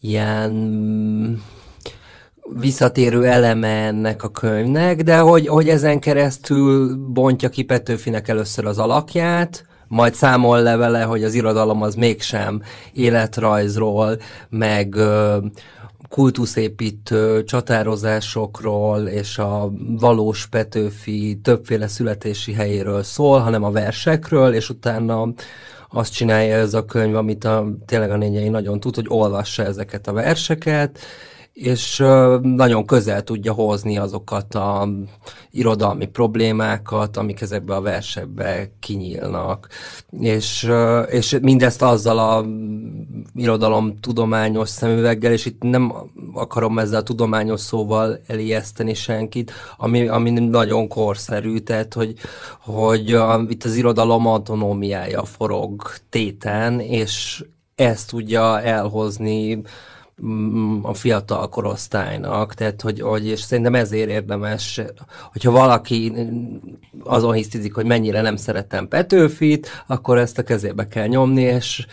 ilyen 0.00 0.52
visszatérő 2.52 3.24
eleme 3.26 3.86
ennek 3.86 4.22
a 4.22 4.28
könyvnek, 4.28 5.02
de 5.02 5.18
hogy, 5.18 5.46
hogy 5.46 5.68
ezen 5.68 6.00
keresztül 6.00 6.96
bontja 6.96 7.48
ki 7.48 7.62
Petőfinek 7.62 8.28
először 8.28 8.66
az 8.66 8.78
alakját, 8.78 9.66
majd 9.88 10.14
számol 10.14 10.62
le 10.62 10.76
vele, 10.76 11.02
hogy 11.02 11.24
az 11.24 11.34
irodalom 11.34 11.82
az 11.82 11.94
mégsem 11.94 12.62
életrajzról, 12.92 14.16
meg 14.48 14.94
ö, 14.94 15.36
kultuszépítő 16.14 17.44
csatározásokról 17.44 19.06
és 19.06 19.38
a 19.38 19.70
valós 19.98 20.46
Petőfi 20.46 21.38
többféle 21.42 21.86
születési 21.86 22.52
helyéről 22.52 23.02
szól, 23.02 23.38
hanem 23.38 23.64
a 23.64 23.70
versekről, 23.70 24.54
és 24.54 24.68
utána 24.70 25.32
azt 25.90 26.12
csinálja 26.12 26.56
ez 26.56 26.74
a 26.74 26.84
könyv, 26.84 27.16
amit 27.16 27.44
a, 27.44 27.66
tényleg 27.86 28.10
a 28.10 28.16
nényei 28.16 28.48
nagyon 28.48 28.80
tud, 28.80 28.94
hogy 28.94 29.04
olvassa 29.08 29.64
ezeket 29.64 30.06
a 30.08 30.12
verseket, 30.12 30.98
és 31.54 31.96
nagyon 32.42 32.86
közel 32.86 33.22
tudja 33.22 33.52
hozni 33.52 33.98
azokat 33.98 34.54
a 34.54 34.88
irodalmi 35.50 36.06
problémákat, 36.06 37.16
amik 37.16 37.40
ezekbe 37.40 37.74
a 37.74 37.80
versekbe 37.80 38.70
kinyílnak. 38.80 39.68
És, 40.20 40.70
és 41.10 41.38
mindezt 41.42 41.82
azzal 41.82 42.18
a 42.18 42.44
irodalom 43.34 44.00
tudományos 44.00 44.68
szemüveggel, 44.68 45.32
és 45.32 45.46
itt 45.46 45.62
nem 45.62 45.92
akarom 46.32 46.78
ezzel 46.78 47.00
a 47.00 47.02
tudományos 47.02 47.60
szóval 47.60 48.18
elijeszteni 48.26 48.94
senkit, 48.94 49.52
ami, 49.76 50.08
ami 50.08 50.30
nagyon 50.30 50.88
korszerű, 50.88 51.58
tehát 51.58 51.94
hogy, 51.94 52.14
hogy 52.60 53.18
itt 53.48 53.64
az 53.64 53.76
irodalom 53.76 54.26
autonómiája 54.26 55.24
forog 55.24 55.82
téten, 56.08 56.80
és 56.80 57.44
ezt 57.74 58.10
tudja 58.10 58.60
elhozni 58.60 59.62
a 60.82 60.94
fiatal 60.94 61.48
korosztálynak, 61.48 62.54
tehát 62.54 62.80
hogy, 62.80 63.00
hogy 63.00 63.26
és 63.26 63.40
szerintem 63.40 63.74
ezért 63.74 64.10
érdemes, 64.10 64.80
hogyha 65.32 65.50
valaki 65.50 66.12
azon 67.04 67.32
hisztizik, 67.32 67.74
hogy 67.74 67.86
mennyire 67.86 68.20
nem 68.20 68.36
szeretem 68.36 68.88
Petőfit, 68.88 69.68
akkor 69.86 70.18
ezt 70.18 70.38
a 70.38 70.42
kezébe 70.42 70.88
kell 70.88 71.06
nyomni, 71.06 71.42
és 71.42 71.86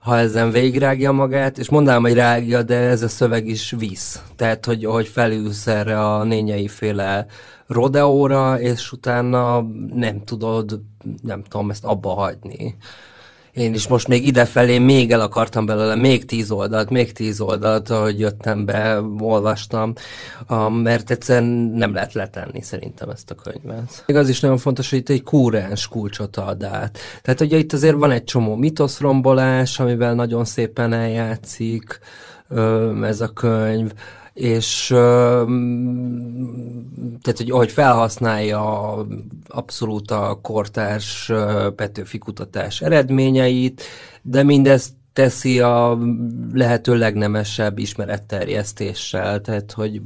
ha 0.00 0.18
ezen 0.18 0.50
végigrágja 0.50 1.12
magát, 1.12 1.58
és 1.58 1.68
mondanám, 1.68 2.02
hogy 2.02 2.14
rágja, 2.14 2.62
de 2.62 2.74
ez 2.76 3.02
a 3.02 3.08
szöveg 3.08 3.46
is 3.46 3.74
visz. 3.78 4.22
Tehát, 4.36 4.64
hogy, 4.64 4.84
hogy 4.84 5.08
felülsz 5.08 5.66
erre 5.66 6.00
a 6.00 6.24
nényei 6.24 6.68
féle 6.68 7.26
rodeóra, 7.66 8.60
és 8.60 8.92
utána 8.92 9.66
nem 9.94 10.24
tudod, 10.24 10.80
nem 11.22 11.42
tudom, 11.42 11.70
ezt 11.70 11.84
abba 11.84 12.14
hagyni 12.14 12.76
én 13.56 13.74
is 13.74 13.88
most 13.88 14.08
még 14.08 14.26
idefelé 14.26 14.78
még 14.78 15.10
el 15.10 15.20
akartam 15.20 15.66
belőle 15.66 15.94
még 15.94 16.24
tíz 16.24 16.50
oldalt, 16.50 16.90
még 16.90 17.12
tíz 17.12 17.40
oldalt, 17.40 17.90
ahogy 17.90 18.20
jöttem 18.20 18.64
be, 18.64 19.00
olvastam, 19.18 19.92
mert 20.82 21.10
egyszerűen 21.10 21.52
nem 21.74 21.94
lehet 21.94 22.12
letenni 22.12 22.62
szerintem 22.62 23.08
ezt 23.08 23.30
a 23.30 23.34
könyvet. 23.34 24.04
Még 24.06 24.16
az 24.16 24.28
is 24.28 24.40
nagyon 24.40 24.58
fontos, 24.58 24.90
hogy 24.90 24.98
itt 24.98 25.08
egy 25.08 25.22
kúrens 25.22 25.88
kulcsot 25.88 26.36
ad 26.36 26.62
át. 26.62 26.98
Tehát 27.22 27.40
ugye 27.40 27.56
itt 27.56 27.72
azért 27.72 27.96
van 27.96 28.10
egy 28.10 28.24
csomó 28.24 28.54
mitoszrombolás, 28.54 29.80
amivel 29.80 30.14
nagyon 30.14 30.44
szépen 30.44 30.92
eljátszik 30.92 32.00
ez 33.02 33.20
a 33.20 33.28
könyv, 33.28 33.92
és 34.36 34.86
tehát, 37.22 37.36
hogy, 37.36 37.50
hogy 37.50 37.72
felhasználja 37.72 38.94
abszolút 39.48 40.10
a 40.10 40.38
kortárs 40.42 41.32
Petőfi 41.76 42.18
kutatás 42.18 42.80
eredményeit, 42.80 43.82
de 44.22 44.42
mindezt 44.42 44.92
teszi 45.12 45.60
a 45.60 45.98
lehető 46.52 46.96
legnemesebb 46.96 47.78
ismeretterjesztéssel, 47.78 49.40
tehát 49.40 49.72
hogy 49.72 50.00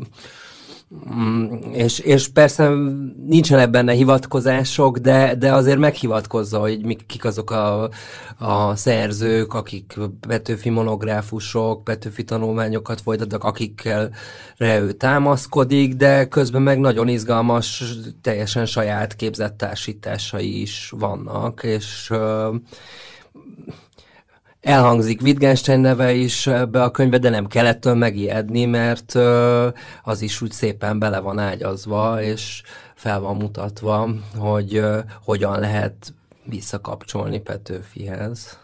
és, 1.72 1.98
és 1.98 2.28
persze 2.28 2.68
nincsenek 3.26 3.70
benne 3.70 3.92
hivatkozások, 3.92 4.98
de, 4.98 5.34
de 5.34 5.52
azért 5.52 5.78
meghivatkozza, 5.78 6.58
hogy 6.58 6.84
mik, 6.84 7.06
kik 7.06 7.24
azok 7.24 7.50
a, 7.50 7.90
a 8.38 8.76
szerzők, 8.76 9.54
akik 9.54 9.94
Petőfi 10.28 10.68
monográfusok, 10.68 11.84
Petőfi 11.84 12.24
tanulmányokat 12.24 13.00
folytatnak, 13.00 13.44
akikkel 13.44 14.10
ő 14.58 14.92
támaszkodik, 14.92 15.94
de 15.94 16.28
közben 16.28 16.62
meg 16.62 16.78
nagyon 16.78 17.08
izgalmas, 17.08 17.84
teljesen 18.20 18.66
saját 18.66 19.16
képzett 19.16 19.56
társításai 19.56 20.60
is 20.60 20.92
vannak, 20.96 21.62
és 21.62 22.12
Elhangzik 24.60 25.20
Wittgenstein 25.20 25.80
neve 25.80 26.12
is 26.12 26.48
be 26.70 26.82
a 26.82 26.90
könyvbe, 26.90 27.18
de 27.18 27.28
nem 27.28 27.46
kellettől 27.46 27.94
megijedni, 27.94 28.64
mert 28.64 29.14
az 30.02 30.20
is 30.20 30.40
úgy 30.40 30.52
szépen 30.52 30.98
bele 30.98 31.18
van 31.18 31.38
ágyazva, 31.38 32.22
és 32.22 32.62
fel 32.94 33.20
van 33.20 33.36
mutatva, 33.36 34.08
hogy 34.36 34.84
hogyan 35.24 35.58
lehet 35.60 36.14
visszakapcsolni 36.44 37.40
Petőfihez. 37.40 38.59